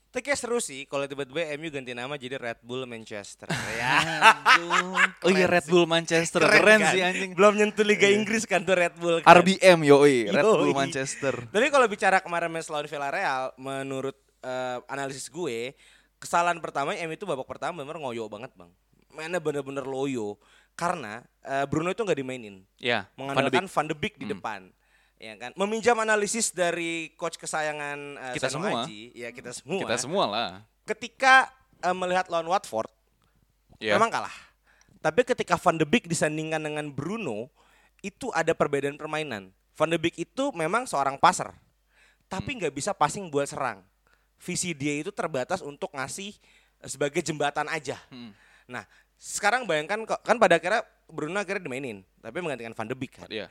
[0.09, 3.47] Tapi kayak seru sih kalau tiba-tiba MU ganti nama jadi Red Bull Manchester.
[3.79, 3.95] ya.
[5.23, 5.65] Oh iya Keren Red.
[5.69, 6.93] Bull Manchester keren, kan?
[6.97, 7.31] sih anjing.
[7.37, 9.21] Belum nyentuh Liga Inggris kan tuh Red Bull.
[9.21, 9.29] Kan?
[9.39, 10.75] RBM yoi, Red Bull Yoi.
[10.75, 11.47] Manchester.
[11.53, 15.77] Tapi kalau bicara kemarin match lawan Villarreal, menurut eh, analisis gue,
[16.19, 18.73] kesalahan pertama MU itu babak pertama benar ngoyo banget bang.
[19.13, 20.41] Mainnya bener-bener loyo
[20.79, 23.75] karena eh, Bruno itu nggak dimainin, Ya, Van de mengandalkan Beek.
[23.75, 24.61] Van de Beek di depan.
[25.19, 28.87] Ya kan, meminjam analisis dari coach kesayangan eh, Kita semua.
[28.87, 29.83] Aji, ya kita semua.
[29.83, 30.51] Kita semua lah.
[30.87, 31.51] Ketika
[31.83, 32.87] eh, melihat lawan Watford,
[33.79, 33.95] Ya.
[33.95, 34.35] memang kalah.
[34.99, 37.47] Tapi ketika Van de Beek disandingkan dengan Bruno,
[38.03, 39.51] itu ada perbedaan permainan.
[39.75, 41.51] Van de Beek itu memang seorang passer,
[42.27, 43.83] tapi nggak bisa passing buat serang.
[44.39, 46.35] Visi dia itu terbatas untuk ngasih
[46.87, 47.99] sebagai jembatan aja.
[48.11, 48.31] Hmm.
[48.67, 48.87] Nah,
[49.19, 53.29] sekarang bayangkan kok kan pada akhirnya Bruno akhirnya dimainin, tapi menggantikan Van de Beek kan.
[53.29, 53.51] Iya.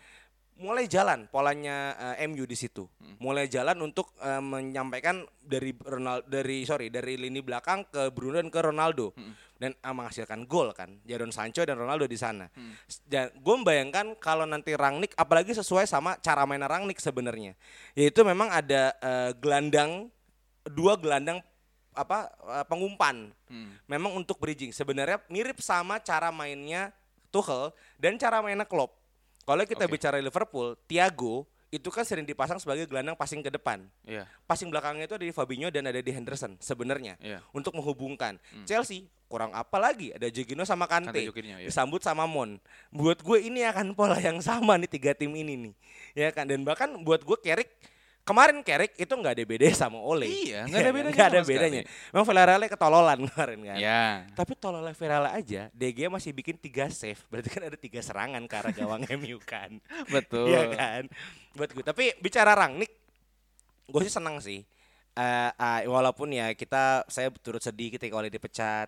[0.58, 2.90] Mulai jalan polanya eh, MU di situ.
[3.22, 8.50] Mulai jalan untuk eh, menyampaikan dari Ronaldo dari sorry dari lini belakang ke Bruno dan
[8.50, 9.14] ke Ronaldo
[9.62, 10.98] dan eh, menghasilkan gol kan.
[11.06, 12.50] Jadon Sancho dan Ronaldo di sana.
[13.06, 17.54] Dan gue membayangkan kalau nanti Rangnick apalagi sesuai sama cara main Rangnick sebenarnya.
[17.94, 20.10] Yaitu memang ada eh, gelandang
[20.74, 21.42] dua gelandang
[21.98, 23.34] apa eh, pengumpan.
[23.90, 26.94] Memang untuk bridging sebenarnya mirip sama cara mainnya
[27.34, 28.94] Tuchel dan cara mainnya Klopp.
[29.48, 29.96] Kalau kita Oke.
[29.96, 33.84] bicara Liverpool, Thiago itu kan sering dipasang sebagai gelandang passing ke depan.
[34.08, 34.24] Iya.
[34.48, 37.44] Passing belakangnya itu ada di Fabinho dan ada di Henderson sebenarnya Iya.
[37.52, 38.40] untuk menghubungkan.
[38.64, 40.16] Chelsea kurang apa lagi?
[40.16, 41.12] Ada Jorginho sama Kante.
[41.12, 41.68] Kante ya.
[41.68, 42.56] Disambut sama Mon.
[42.92, 45.74] Buat gue ini akan pola yang sama nih tiga tim ini nih.
[46.16, 47.72] Ya kan dan bahkan buat gue Carrick
[48.28, 50.28] kemarin Carrick itu nggak ada bedanya sama Ole.
[50.28, 50.96] Iya, nggak ada Ya kan?
[51.00, 51.82] bedanya Nggak ada bedanya.
[51.88, 52.12] sekali.
[52.12, 53.78] Memang Villarreal ketololan kemarin kan.
[53.80, 54.06] Ya.
[54.36, 57.24] Tapi tololnya Villarreal aja, DG masih bikin tiga save.
[57.32, 59.80] Berarti kan ada tiga serangan ke arah gawang MU kan.
[60.12, 60.52] Betul.
[60.52, 61.04] Iya kan?
[61.56, 61.84] Buat gue.
[61.88, 62.92] Tapi bicara Rangnick,
[63.88, 64.68] gue sih senang sih.
[65.18, 68.86] Eh, eh, walaupun ya kita saya turut sedih ketika oleh dipecat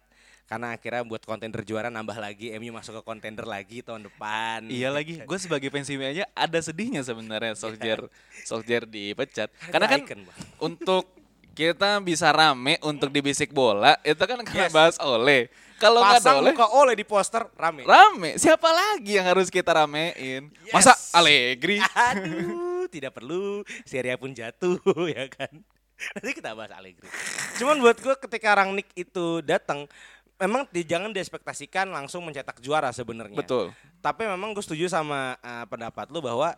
[0.49, 4.65] karena akhirnya buat kontender juara nambah lagi MU masuk ke kontender lagi tahun depan.
[4.65, 8.09] Iya lagi, gue sebagai fans MU aja ada sedihnya sebenarnya Solskjaer
[8.41, 9.53] Solskjaer dipecat.
[9.69, 10.25] Karena kan icon,
[10.57, 11.05] untuk
[11.53, 14.73] kita bisa rame untuk di bisik bola itu kan karena Yes.
[14.73, 15.53] bahas oleh.
[15.77, 17.85] Kalau nggak ada oleh, muka oleh di poster rame.
[17.85, 18.35] rame.
[18.35, 20.49] Siapa lagi yang harus kita ramein?
[20.73, 21.13] Masa Yes.
[21.15, 21.77] Allegri?
[21.79, 23.61] Aduh, tidak perlu.
[23.85, 24.75] Serie A pun jatuh
[25.15, 25.53] ya kan.
[26.15, 27.07] Nanti kita bahas Allegri.
[27.59, 29.87] Cuman buat gue ketika Rangnick itu datang,
[30.39, 33.35] memang di, jangan diekspektasikan langsung mencetak juara sebenarnya.
[33.35, 33.75] Betul.
[33.99, 36.55] Tapi memang gue setuju sama eh, pendapat lu bahwa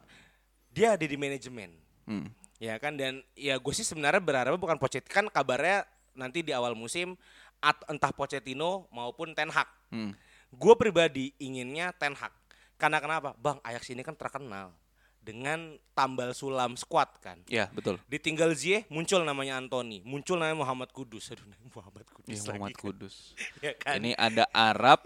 [0.72, 1.74] dia ada di manajemen.
[2.06, 2.30] Hmm.
[2.62, 6.78] Ya kan dan ya gue sih sebenarnya berharap bukan Pochettino kan kabarnya nanti di awal
[6.78, 7.18] musim
[7.58, 9.68] at- entah Pochettino maupun Ten Hag.
[9.90, 10.14] Hmm.
[10.54, 12.32] Gue pribadi inginnya Ten Hag.
[12.78, 13.34] Karena kenapa?
[13.38, 14.74] Bang, Ajax ini kan terkenal
[15.22, 17.38] dengan tambal sulam squad kan.
[17.46, 18.02] Ya betul.
[18.10, 21.30] Ditinggal Ziyech muncul namanya Anthony, muncul namanya Muhammad Kudus.
[21.30, 22.82] Aduh, Muhammad Kudus Iya, lagi Muhammad kan.
[22.82, 23.16] Kudus.
[23.62, 23.96] Ya kan?
[24.02, 25.00] Ini ada Arab,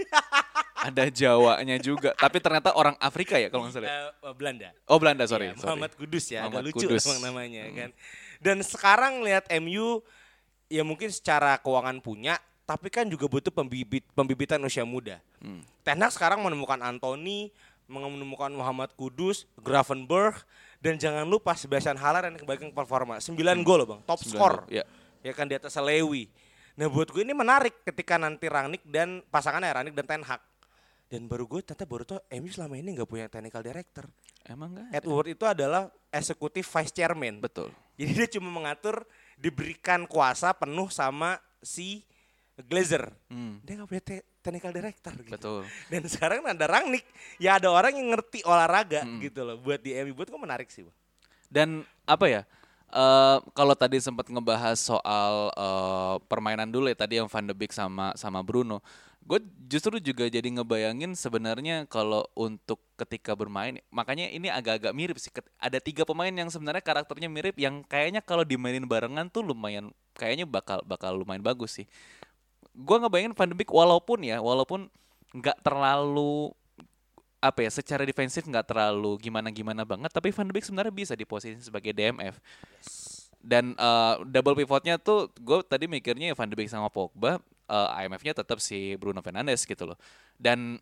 [0.87, 2.15] ada Jawanya juga.
[2.15, 3.91] Tapi ternyata orang Afrika ya kalau nggak salah.
[3.91, 4.71] Eh, Belanda.
[4.87, 5.51] Oh Belanda sorry.
[5.51, 5.67] Iya, sorry.
[5.75, 7.03] Muhammad Kudus ya, Muhammad agak lucu Kudus.
[7.03, 7.89] emang namanya kan.
[8.39, 9.99] Dan sekarang lihat MU
[10.71, 15.19] ya mungkin secara keuangan punya, tapi kan juga butuh pembibit pembibitan usia muda.
[15.43, 15.61] Hmm.
[15.85, 17.53] Ten Hag sekarang menemukan Anthony,
[17.85, 20.41] menemukan Muhammad Kudus, Gravenberg,
[20.81, 23.17] dan jangan lupa Sebastian Haller yang kembali ke performa.
[23.21, 23.33] 9
[23.65, 24.55] gol loh bang, top Sembilan skor.
[24.69, 24.83] ya.
[25.25, 26.29] Ya kan di atas Lewi.
[26.75, 30.41] Nah buat gue ini menarik ketika nanti Rangnick dan pasangannya Rangnick dan Ten Hag.
[31.05, 34.05] Dan baru gue ternyata baru tau MU selama ini nggak punya technical director.
[34.45, 34.89] Emang enggak?
[34.93, 37.41] Ed Woodward itu adalah eksekutif vice chairman.
[37.41, 37.73] Betul.
[37.95, 39.05] Jadi dia cuma mengatur
[39.39, 42.03] diberikan kuasa penuh sama si
[42.57, 43.11] Glazer.
[43.27, 45.31] Hmm, Dia nggak punya te- technical director gitu.
[45.35, 45.59] betul.
[45.91, 47.03] Dan sekarang ada Rangnick,
[47.35, 49.19] ya ada orang yang ngerti olahraga Hmm.
[49.19, 49.59] gitu loh.
[49.59, 50.95] Buat di MU buat gue menarik sih, Bang.
[51.47, 51.69] Dan
[52.05, 52.41] apa ya?
[52.85, 57.73] eh kalau tadi sempat ngebahas soal eh, permainan dulu ya tadi yang Van de Beek
[57.73, 58.79] sama sama Bruno,
[59.19, 65.33] gue justru juga jadi ngebayangin sebenarnya kalau untuk ketika bermain, makanya ini agak-agak mirip sih.
[65.59, 70.45] Ada tiga pemain yang sebenarnya karakternya mirip, yang kayaknya kalau dimainin barengan tuh lumayan, kayaknya
[70.47, 71.89] bakal bakal lumayan bagus sih.
[72.75, 74.91] Gue ngebayangin Van de Beek walaupun ya, walaupun
[75.35, 76.51] nggak terlalu
[77.43, 81.29] apa ya secara defensif nggak terlalu gimana-gimana banget tapi Van de Beek sebenarnya bisa di
[81.29, 82.41] posisi sebagai DMF
[83.45, 87.37] dan eh, double pivotnya tuh gue tadi mikirnya ya Van de Beek sama Pogba
[87.69, 89.97] eh, IMF-nya tetap si Bruno Fernandes gitu loh.
[90.41, 90.81] Dan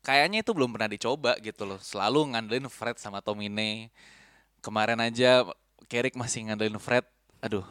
[0.00, 3.92] kayaknya itu belum pernah dicoba gitu loh selalu ngandelin Fred sama Tomine.
[4.64, 5.44] Kemarin aja
[5.92, 7.04] Carrick masih ngandelin Fred
[7.44, 7.62] aduh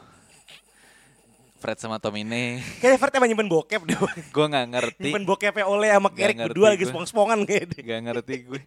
[1.57, 3.97] Fred sama Tomine Kayaknya Fred emang nyimpen bokep deh.
[4.35, 6.91] gue nggak ngerti nyimpen bokepnya oleh sama ngerti berdua lagi gue.
[6.93, 7.79] spong-spongan kayaknya.
[7.81, 8.61] Gak ngerti gue.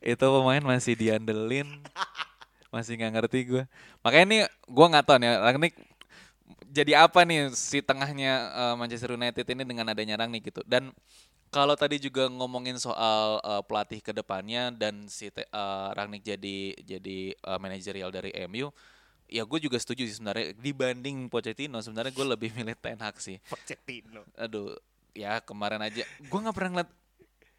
[0.00, 1.68] Itu pemain masih diandelin.
[2.74, 3.62] Masih gak ngerti gue.
[4.02, 5.74] Makanya ini gue gak tahu nih Rangnick
[6.66, 10.60] jadi apa nih si tengahnya eh, Manchester United ini dengan adanya Rangnick gitu.
[10.66, 10.92] Dan
[11.48, 17.32] kalau tadi juga ngomongin soal eh, pelatih ke depannya dan si eh, Rangnick jadi jadi
[17.32, 18.68] eh, manajerial dari MU,
[19.26, 23.36] ya gue juga setuju sih sebenarnya dibanding Pochettino sebenarnya gue lebih milih Ten Hag sih.
[23.44, 24.22] Pochettino.
[24.34, 24.74] Aduh,
[25.12, 26.90] ya kemarin aja gue nggak pernah ngeliat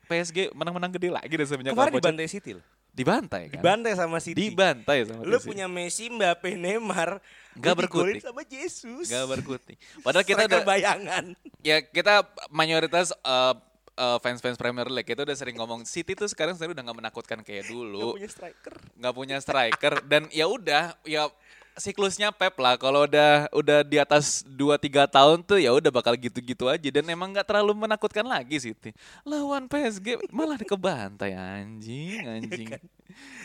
[0.05, 2.03] PSG menang-menang gede lagi deh semenjak Kemarin Pochettino.
[2.15, 2.65] dibantai City loh.
[2.89, 3.53] Dibantai kan?
[3.53, 4.37] Dibantai sama City.
[4.49, 5.47] Dibantai sama Lu City.
[5.47, 7.21] punya Messi, Mbappe, Neymar,
[7.53, 8.21] digolin berkutik.
[8.23, 9.05] sama Jesus.
[9.05, 9.77] Gak berkutik.
[10.01, 11.23] Padahal kita udah bayangan.
[11.61, 13.53] ya kita mayoritas uh,
[13.93, 17.39] uh, fans-fans Premier League kita udah sering ngomong City tuh sekarang sebenarnya udah nggak menakutkan
[17.41, 18.73] kayak Gak dulu, punya striker.
[18.95, 21.29] nggak punya striker dan ya udah ya
[21.77, 26.17] siklusnya Pep lah kalau udah udah di atas 2 3 tahun tuh ya udah bakal
[26.17, 28.91] gitu-gitu aja dan emang nggak terlalu menakutkan lagi City.
[29.23, 32.67] Lawan PSG malah kebantai anjing anjing.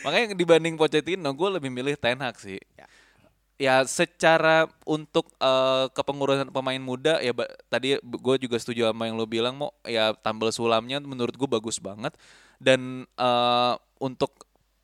[0.04, 2.58] Makanya dibanding Pochettino gue lebih milih Ten Hag sih.
[2.74, 2.86] Ya.
[3.60, 7.30] Ya secara untuk eh, kepengurusan pemain muda ya
[7.70, 11.78] tadi gue juga setuju sama yang lo bilang mau ya tambal sulamnya menurut gue bagus
[11.78, 12.16] banget
[12.58, 14.34] dan eh, untuk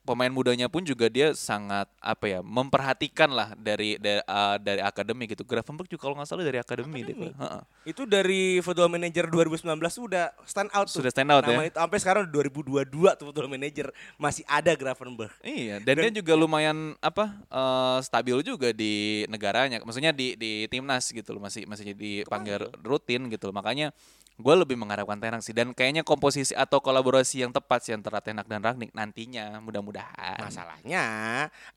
[0.08, 5.28] pemain mudanya pun juga dia sangat apa ya memperhatikan lah dari dari, eh, dari akademi
[5.28, 5.44] gitu.
[5.44, 7.12] Gravenberg juga kalau nggak salah dari akademi, deh.
[7.12, 7.36] Akademi.
[7.36, 7.62] Heeh.
[7.92, 11.04] Itu dari Football Manager 2019 sudah stand out tuh.
[11.04, 11.68] Sudah stand out Nama ya?
[11.68, 15.36] itu sampai sekarang 2022 tuh Football Manager masih ada Gravenberg.
[15.44, 19.84] Iya, dan, dia juga lumayan apa eh, stabil juga di negaranya.
[19.84, 23.56] Maksudnya di di timnas gitu loh, masih masih jadi panggil rutin gitu loh.
[23.60, 23.92] Makanya
[24.38, 28.22] gue lebih mengharapkan Ten Hag sih dan kayaknya komposisi atau kolaborasi yang tepat sih antara
[28.22, 30.38] Ten Hag dan Rangnick nantinya mudah-mudahan.
[30.38, 31.04] Masalahnya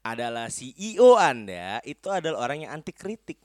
[0.06, 3.42] adalah CEO Anda itu adalah orang yang anti kritik.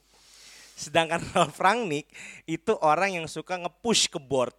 [0.77, 2.13] Sedangkan Ralf Rangnick
[2.45, 4.53] itu orang yang suka nge-push ke board.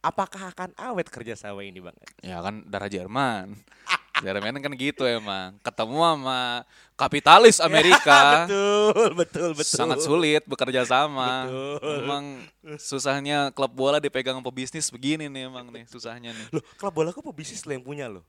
[0.00, 1.92] Apakah akan awet kerja sama ini bang?
[2.24, 3.52] Ya kan darah Jerman.
[4.24, 5.60] Jerman kan gitu emang.
[5.60, 6.40] Ketemu sama
[6.96, 8.20] kapitalis Amerika.
[8.48, 9.76] betul, betul, betul.
[9.76, 11.48] Sangat sulit bekerja sama.
[11.48, 11.96] Betul.
[12.04, 12.24] Emang
[12.80, 16.46] susahnya klub bola dipegang pebisnis begini nih emang nih susahnya nih.
[16.52, 18.24] Loh, klub bola kok pebisnis lo yang punya lo?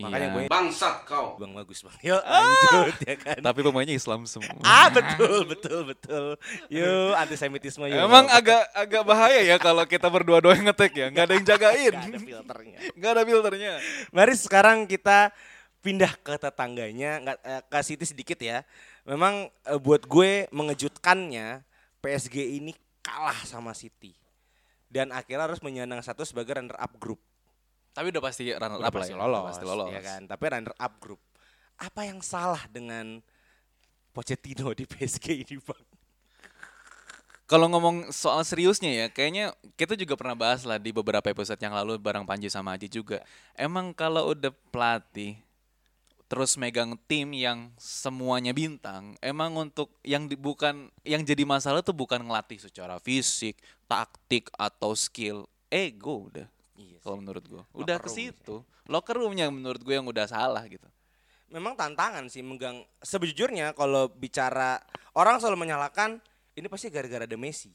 [0.00, 0.34] Makanya Iya.
[0.34, 1.36] gue Bangsat kau.
[1.36, 1.94] bang bagus bang.
[2.02, 3.36] Yuk lanjut ya kan.
[3.38, 4.56] Tapi pemainnya Islam semua.
[4.60, 6.26] Ah betul, betul, betul.
[6.66, 8.00] Yuk antisemitisme yuk.
[8.00, 11.92] Emang agak agak bahaya ya kalau kita berdua-dua yang ngetek ya, nggak ada yang jagain,
[11.92, 12.78] Gak ada filternya.
[12.92, 13.72] nggak ada filternya.
[14.08, 15.30] Mari sekarang kita
[15.80, 18.64] pindah ke tetangganya, nggak eh, ke City sedikit ya.
[19.02, 21.62] Memang eh, buat gue mengejutkannya
[21.98, 24.12] PSG ini kalah sama City.
[24.86, 27.22] Dan akhirnya harus menyandang satu sebagai runner up grup.
[27.90, 29.88] Tapi udah pasti runner Udah up lah pasti ya, lolos, pasti lolos.
[29.90, 30.20] ya kan.
[30.30, 31.20] Tapi runner up grup.
[31.80, 33.18] Apa yang salah dengan
[34.10, 35.84] Pochettino di PSG ini, Bang?
[37.50, 41.74] Kalau ngomong soal seriusnya ya, kayaknya kita juga pernah bahas lah di beberapa episode yang
[41.74, 43.26] lalu bareng Panji sama Aji juga.
[43.58, 45.34] Emang kalau udah pelatih
[46.30, 51.90] terus megang tim yang semuanya bintang, emang untuk yang di- bukan yang jadi masalah tuh
[51.90, 53.58] bukan ngelatih secara fisik,
[53.90, 56.46] taktik atau skill, ego udah.
[56.80, 58.64] Iya Kalau menurut gue, udah ke situ.
[58.88, 60.88] Locker roomnya menurut gue yang udah salah gitu.
[61.50, 64.78] memang tantangan sih megang sebujurnya kalau bicara
[65.18, 66.22] orang selalu menyalahkan
[66.54, 67.74] ini pasti gara-gara ada Messi.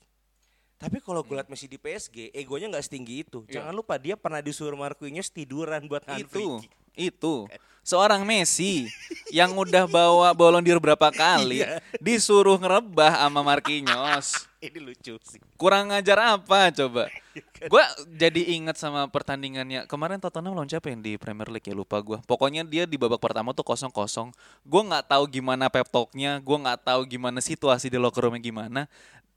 [0.80, 3.44] Tapi kalau gue liat Messi di PSG, egonya nggak setinggi itu.
[3.48, 3.60] Iya.
[3.60, 7.46] Jangan lupa dia pernah disuruh Marquinhos tiduran buat free itu.
[7.86, 8.90] Seorang Messi
[9.30, 11.78] yang udah bawa Ballon d'Or berapa kali Iya.
[12.02, 14.50] disuruh ngerebah sama Marquinhos.
[14.66, 15.38] Ini lucu sih.
[15.54, 17.06] kurang ngajar apa coba?
[17.36, 17.68] Iya kan?
[17.70, 17.84] Gua
[18.16, 19.86] jadi inget sama pertandingannya.
[19.86, 21.76] Kemarin Tottenham lawan siapa yang di Premier League ya?
[21.78, 22.24] Lupa gua.
[22.26, 24.34] Pokoknya dia di babak pertama tuh kosong kosong
[24.66, 28.82] gue nggak tahu gimana pep talknya gue nggak tahu gimana situasi di locker roomnya gimana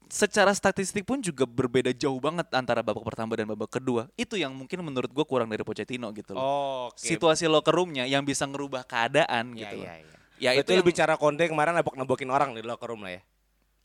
[0.08, 4.50] secara statistik pun juga berbeda jauh banget antara babak pertama dan babak kedua itu yang
[4.50, 6.98] mungkin menurut gue kurang dari Pochettino gitu loh Oke.
[6.98, 9.86] situasi locker roomnya yang bisa ngerubah keadaan Ya, gitu loh.
[9.86, 10.16] ya, ya.
[10.38, 13.22] Ya itu yang, lu bicara Konde kemarin nebok-nebokin orang di locker room lah ya.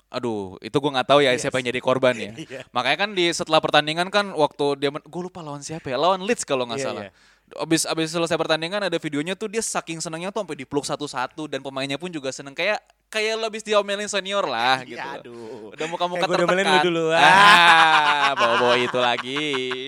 [0.08, 1.42] aduh itu gue nggak tahu ya Yes.
[1.42, 2.30] siapa yang jadi korban ya.
[2.38, 2.62] Iya.
[2.70, 6.46] Makanya kan di setelah pertandingan kan waktu dia gue lupa lawan siapa ya, lawan Leeds
[6.46, 7.04] kalau nggak Iya, salah.
[7.10, 7.12] iya.
[7.58, 11.60] Abis abis selesai pertandingan ada videonya tuh dia saking senangnya tuh sampai dipeluk satu-satu dan
[11.60, 12.78] pemainnya pun juga seneng kayak
[13.14, 14.98] kayak lo abis diomelin senior lah gitu.
[14.98, 15.22] Iya, loh.
[15.22, 15.64] aduh.
[15.78, 16.66] Udah muka-muka Eh, tertekan.
[16.66, 17.04] lu dulu.
[17.14, 19.86] Ah, bawa-bawa itu lagi.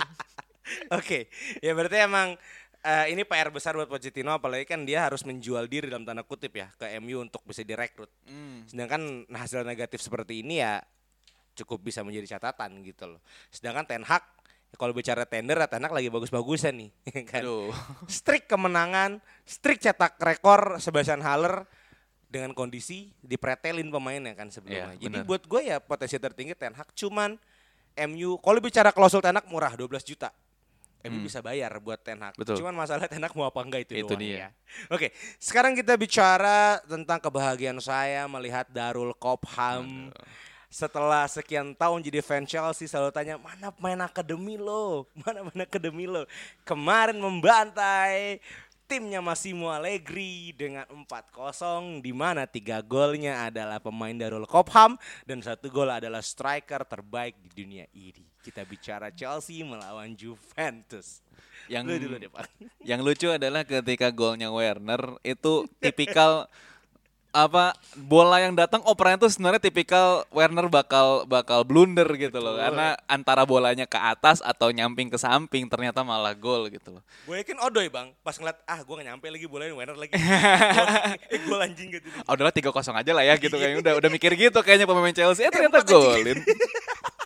[0.92, 2.34] Oke, ya berarti emang
[2.82, 6.54] eh, ini PR besar buat Pochettino apalagi kan dia harus menjual diri dalam tanda kutip
[6.54, 8.10] ya ke MU untuk bisa direkrut.
[8.26, 8.66] Hmm.
[8.66, 10.82] Sedangkan hasil negatif seperti ini ya
[11.54, 13.22] cukup bisa menjadi catatan gitu loh.
[13.50, 14.26] Sedangkan Ten Hag
[14.66, 16.90] ya kalau bicara tender ya Ten Hag lagi bagus-bagusan nih
[17.30, 17.42] kan.
[17.46, 17.70] Aduh.
[18.06, 21.70] Strik kemenangan, strik cetak rekor Sebastian Haller
[22.36, 24.91] dengan kondisi dipretelin pemainnya kan sebelumnya.
[25.00, 25.28] Iya, Jadi benar.
[25.32, 27.39] buat gue ya potensi tertinggi Ten Hag cuman
[28.12, 30.36] MU kalau bicara klausul Ten Hag murah 12 juta.
[31.06, 32.34] MU bisa bayar buat Ten Hag.
[32.34, 32.41] Hmm.
[32.43, 32.60] Betul.
[32.60, 34.36] Cuman masalah Ten Hag mau apa enggak itu, Itu doang dia.
[34.36, 34.50] ya.
[34.89, 40.10] Oke, sekarang kita bicara tentang kebahagiaan saya melihat Darul Kopham.
[40.65, 46.04] Setelah sekian tahun jadi fan Chelsea selalu tanya mana pemain akademi lo, mana pemain akademi
[46.04, 46.26] lo.
[46.67, 48.41] Kemarin membantai
[48.86, 55.69] timnya Massimo Allegri dengan 4-0 di mana tiga golnya adalah pemain Darul Kopham dan satu
[55.74, 58.24] gol adalah striker terbaik di dunia ini.
[58.45, 61.26] Kita bicara Chelsea melawan Juventus.
[61.65, 62.45] Yang Lu dulu deh, Pak.
[62.86, 66.45] Yang lucu adalah ketika golnya Werner itu tipikal
[67.36, 72.95] apa bola yang datang operannya tuh sebenarnya tipikal Werner bakal bakal blunder gitu loh karena
[73.12, 77.04] antara bolanya ke atas atau nyamping ke samping ternyata malah gol gitu loh.
[77.28, 80.15] Gue yakin Odoy bang, pas ngeliat ah gue gak nyampe lagi bolanya Werner lagi.
[80.15, 80.91] Gol-
[81.36, 82.08] eh gol anjing gitu.
[82.24, 82.71] Oh, udahlah 3-0
[83.04, 86.39] aja lah ya gitu kayaknya udah udah mikir gitu kayaknya pemain Chelsea eh ternyata golin.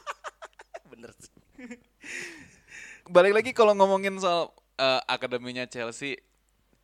[0.90, 1.30] Bener sih.
[3.06, 6.18] Balik lagi kalau ngomongin soal eh, akademinya Chelsea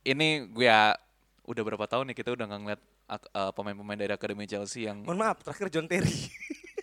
[0.06, 0.94] ini gue ya
[1.42, 5.18] udah berapa tahun nih kita udah nggak ngeliat eh, pemain-pemain dari akademi Chelsea yang Mohon
[5.22, 6.10] maaf, terakhir John Terry.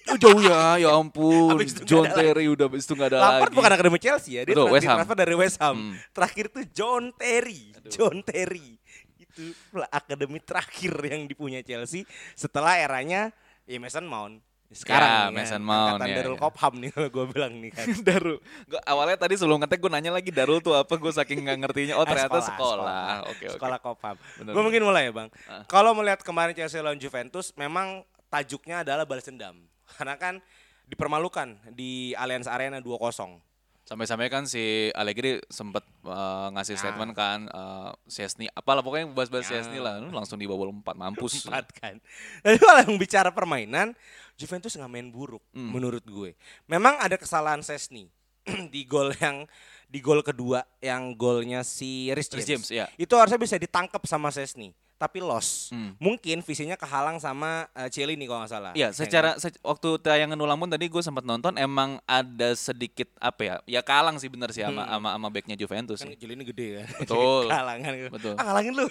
[0.04, 1.56] Oh, jauh ya, ya ampun.
[1.64, 3.56] Itu John Terry udah habis itu nggak ada Lampard lagi.
[3.56, 4.98] bukan akademi Chelsea ya, dia Betul, West Ham.
[5.00, 5.76] transfer dari West Ham.
[5.80, 5.94] Hmm.
[6.12, 7.62] Terakhir tuh John Terry.
[7.88, 8.76] John Terry.
[9.16, 9.56] Itu
[9.88, 12.04] akademi terakhir yang dipunya Chelsea
[12.36, 13.32] setelah eranya
[13.64, 14.44] ya Mason Mount.
[14.72, 16.42] Sekarang Ya, nih kan, Mason Mount, angkatan ya, Darul ya.
[16.42, 17.86] Kopham nih kalau gue bilang nih kan.
[18.08, 18.38] Darul.
[18.66, 21.94] Gua, awalnya tadi sebelum ngetek gue nanya lagi Darul tuh apa, gue saking nggak ngertinya.
[22.00, 23.06] Oh Ah, ternyata sekolah.
[23.30, 23.58] Oke oke.
[23.60, 24.16] Sekolah Kopham.
[24.42, 25.30] Gue mungkin mulai ya bang.
[25.46, 25.62] Ah.
[25.70, 28.02] Kalau melihat kemarin Chelsea lawan Juventus, memang
[28.34, 29.62] tajuknya adalah balas dendam.
[29.94, 30.42] Karena kan
[30.90, 33.53] dipermalukan di Allianz Arena 2-0.
[33.84, 36.80] Sampai-sampai kan si Allegri sempet eh, ngasih Ya.
[36.80, 39.60] statement kan uh, Chesney apalah pokoknya bahas-bahas Ya.
[39.60, 41.44] Chesney lah Lu langsung dibobol empat mampus.
[41.44, 42.00] Empat kan.
[42.40, 43.92] Tapi kalau yang bicara permainan,
[44.34, 45.70] Juventus nggak main buruk Hmm.
[45.70, 46.32] menurut gue.
[46.66, 48.08] Memang ada kesalahan Sesni
[48.74, 49.44] di gol yang
[49.86, 52.48] di gol kedua yang golnya si Rhys James.
[52.48, 52.86] James, iya.
[52.96, 54.72] Itu harusnya bisa ditangkap sama Sesni,
[55.04, 55.68] tapi loss.
[55.68, 55.92] Hmm.
[55.98, 58.72] Mungkin visinya kehalang sama uh, Cielini kalau nggak salah.
[58.72, 59.44] Iya, Ya secara kan?
[59.44, 63.56] se- waktu tayangan ulang pun tadi gue sempat nonton emang ada sedikit apa ya?
[63.70, 64.96] Ya kalang sih bener sih sama Hmm.
[64.96, 66.16] sama sama backnya Juventus kan sih.
[66.16, 66.88] Cielini gede kan.
[67.04, 67.44] Betul.
[67.46, 67.92] Kalangan.
[68.10, 68.34] Betul.
[68.36, 68.86] Ah, ngalangin lu.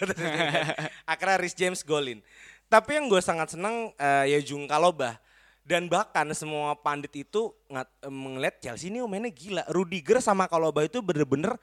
[1.05, 2.21] Akhirnya Rhys James golin.
[2.67, 5.17] Tapi yang gue sangat senang eh, ya Jung Kalobah.
[5.63, 9.63] Dan bahkan semua pandit itu ngat, eh, ngeliat Chelsea ini mainnya gila.
[9.69, 11.55] Rudiger sama Kalobah itu bener-bener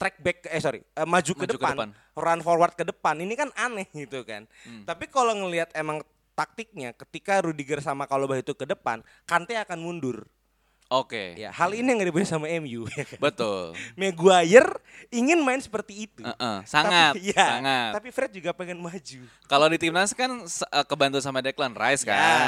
[0.00, 1.90] track back eh sorry eh, maju, ke, Maju ke depan, depan.
[2.16, 4.88] run forward ke depan ini kan aneh gitu kan Hmm.
[4.88, 6.00] tapi kalau ngelihat emang
[6.32, 10.24] taktiknya ketika Rudiger sama Kalobah itu ke depan Kante akan mundur
[10.90, 11.38] Oke.
[11.38, 12.82] Ya, hal ini yang dipunya sama MU.
[12.90, 13.18] ya kan?
[13.22, 13.78] Betul.
[14.00, 14.82] Maguire
[15.14, 16.26] ingin main seperti itu.
[16.26, 17.90] Heeh, sangat, Tapi, ya, sangat.
[17.94, 19.22] Tapi Fred juga pengen maju.
[19.46, 22.18] Kalau di timnas kan eh, kebantu sama Declan Rice kan.
[22.18, 22.42] Ya,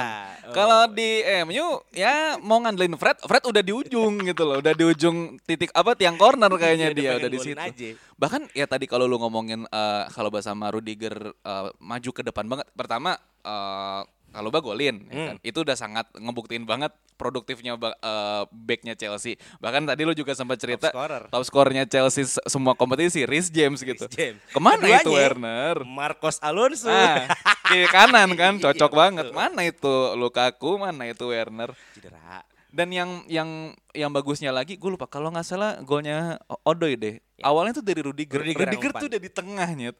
[0.50, 0.54] oh.
[0.58, 4.84] Kalau di MU ya mau ngandelin Fred, Fred udah di ujung gitu loh, udah di
[4.90, 7.62] ujung titik apa tiang corner kayaknya dia dia udah di situ.
[7.62, 7.88] aja.
[8.18, 12.50] Bahkan ya tadi kalau lu ngomongin eh, kalau bahasa sama Rudiger eh, maju ke depan
[12.50, 12.66] banget.
[12.74, 13.14] Pertama
[13.46, 14.02] eh
[14.32, 15.26] kalau golin ya Hmm.
[15.28, 15.36] kan.
[15.40, 19.36] Itu udah sangat ngebuktiin banget produktifnya eh, backnya Chelsea.
[19.58, 21.28] Bahkan tadi lu juga sempat cerita scorer.
[21.28, 24.08] top skornya Chelsea se- semua kompetisi Rhys James gitu.
[24.08, 24.40] James.
[24.46, 25.76] Ke mana Keduanya, itu Werner?
[25.84, 26.88] Marcos Alonso.
[26.88, 27.28] Ah,
[27.64, 29.24] kiri kanan kan Iya, cocok banget.
[29.28, 29.36] betul.
[29.36, 31.70] Mana itu Lukaku, mana itu Werner?
[31.92, 32.42] Cedera.
[32.72, 33.48] Dan yang yang
[33.92, 37.14] yang bagusnya lagi, gue lupa kalau nggak salah golnya Odoi deh.
[37.38, 38.40] Awalnya tuh dari Rudiger.
[38.40, 38.48] Ya.
[38.48, 39.96] Rudiger Rudiger, yang tuh udah di tengah nyet.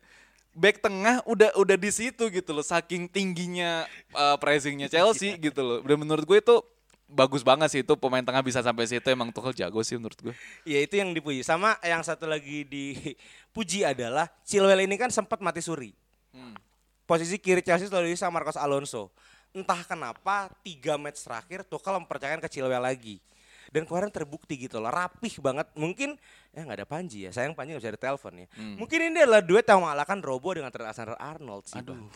[0.53, 2.61] Back tengah udah udah di situ gitu loh.
[2.61, 5.49] Saking tingginya uh, pressingnya Chelsea Iya.
[5.49, 5.79] gitu loh.
[5.81, 6.57] Dan menurut gue itu
[7.09, 10.35] bagus banget sih itu pemain tengah bisa sampai situ emang Tuchel jago sih menurut gue.
[10.69, 11.41] Ya itu yang dipuji.
[11.41, 15.93] Sama yang satu lagi dipuji adalah Chilwell ini kan sempat mati suri.
[16.33, 16.57] Hmm.
[17.09, 19.13] Posisi kiri Chelsea selalu sama Marcos Alonso.
[19.53, 23.21] Entah kenapa tiga match terakhir Tuchel mempercayakan ke Chilwell lagi.
[23.73, 25.65] Dan kemarin terbukti gitu loh, rapih banget.
[25.73, 26.21] Mungkin
[26.53, 28.47] ya nggak ada Panji ya, sayang Panji nggak bisa ditelepon ya.
[28.53, 28.77] Hmm.
[28.77, 31.81] Mungkin ini adalah duet yang mengalahkan Robo dengan Trent Alexander-Arnold sih.
[31.81, 31.97] Aduh.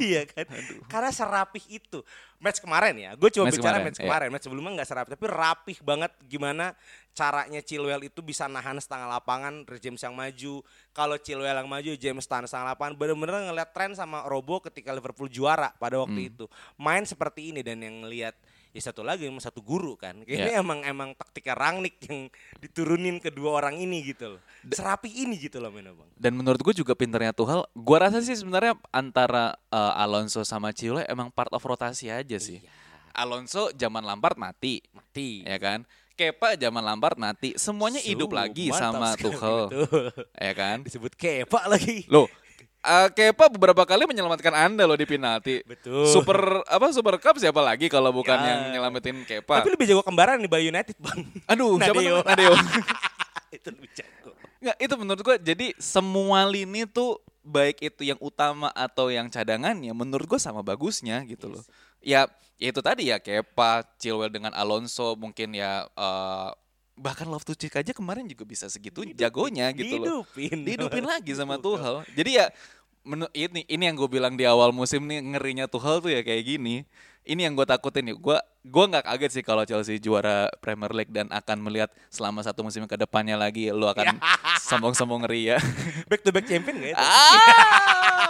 [0.00, 0.48] Iya kan?
[0.88, 2.00] Karena serapih itu.
[2.40, 4.04] Match kemarin ya, gue cuma Match bicara kemarin, match iya.
[4.08, 4.28] kemarin.
[4.32, 6.76] Match sebelumnya nggak serapih, tapi rapih banget gimana
[7.14, 10.60] caranya Chilwell itu bisa nahan setengah lapangan, James yang maju.
[10.90, 12.98] Kalau Chilwell yang maju, James tahan setengah lapangan.
[12.98, 16.30] Bener-bener ngeliat tren sama Robo ketika Liverpool juara pada waktu Hmm.
[16.34, 16.44] itu.
[16.76, 18.34] Main seperti ini dan yang ngeliat
[18.74, 20.26] ya satu lagi emang satu guru kan.
[20.26, 20.58] Ini Ya.
[20.58, 22.26] emang emang taktika Rangnick yang
[22.58, 24.40] diturunin kedua orang ini gitu loh.
[24.66, 26.10] Serapi ini gitu loh men bang.
[26.18, 31.06] Dan menurut gue juga pinternya Tuchel, gue rasa sih sebenarnya antara uh, Alonso sama Chilwell
[31.06, 32.58] emang part of rotasi aja sih.
[33.14, 35.46] Alonso zaman Lampard mati, Mati.
[35.46, 35.86] ya kan?
[36.14, 40.10] Kepa zaman Lampard mati, semuanya hidup lagi sama Tuchel, betul.
[40.34, 40.82] ya kan?
[40.82, 42.06] Disebut kepa lagi.
[42.10, 42.26] Loh,
[42.84, 45.64] uh, Kepa beberapa kali menyelamatkan Anda loh di penalti.
[45.64, 46.06] Betul.
[46.06, 48.46] Super apa Super Cup siapa lagi kalau bukan Ya.
[48.54, 49.64] yang nyelamatin Kepa?
[49.64, 51.20] Tapi lebih jago kembaran di Bali United bang.
[51.48, 52.16] Aduh, siapa Nadeo.
[52.20, 52.28] namanya?
[52.30, 52.52] Nadeo.
[53.56, 54.30] itu lebih jago.
[54.60, 59.92] Nggak, itu menurut gua jadi semua lini tuh baik itu yang utama atau yang cadangannya
[59.92, 61.64] menurut gua sama bagusnya gitu loh.
[62.00, 66.50] Ya, ya itu tadi ya Kepa, Chilwell dengan Alonso mungkin ya eh,
[66.94, 70.22] bahkan Love to Cheek aja kemarin juga bisa segitu jagonya gitu loh.
[70.34, 70.56] Dihidupin.
[70.62, 71.78] Dihidupin lagi sama Betul.
[71.78, 71.96] Tuchel.
[72.14, 72.46] Jadi ya
[73.04, 76.44] menu, ini ini yang gue bilang di awal musim nih ngerinya Tuchel tuh ya kayak
[76.46, 76.86] gini.
[77.24, 78.16] Ini yang gue takutin nih.
[78.20, 82.64] Gue gua nggak kaget sih kalau Chelsea juara Premier League dan akan melihat selama satu
[82.64, 84.20] musim ke depannya lagi lu akan
[84.68, 85.56] sombong-sombong ria.
[86.08, 87.00] Back to back champion gak itu?
[87.00, 88.23] ah,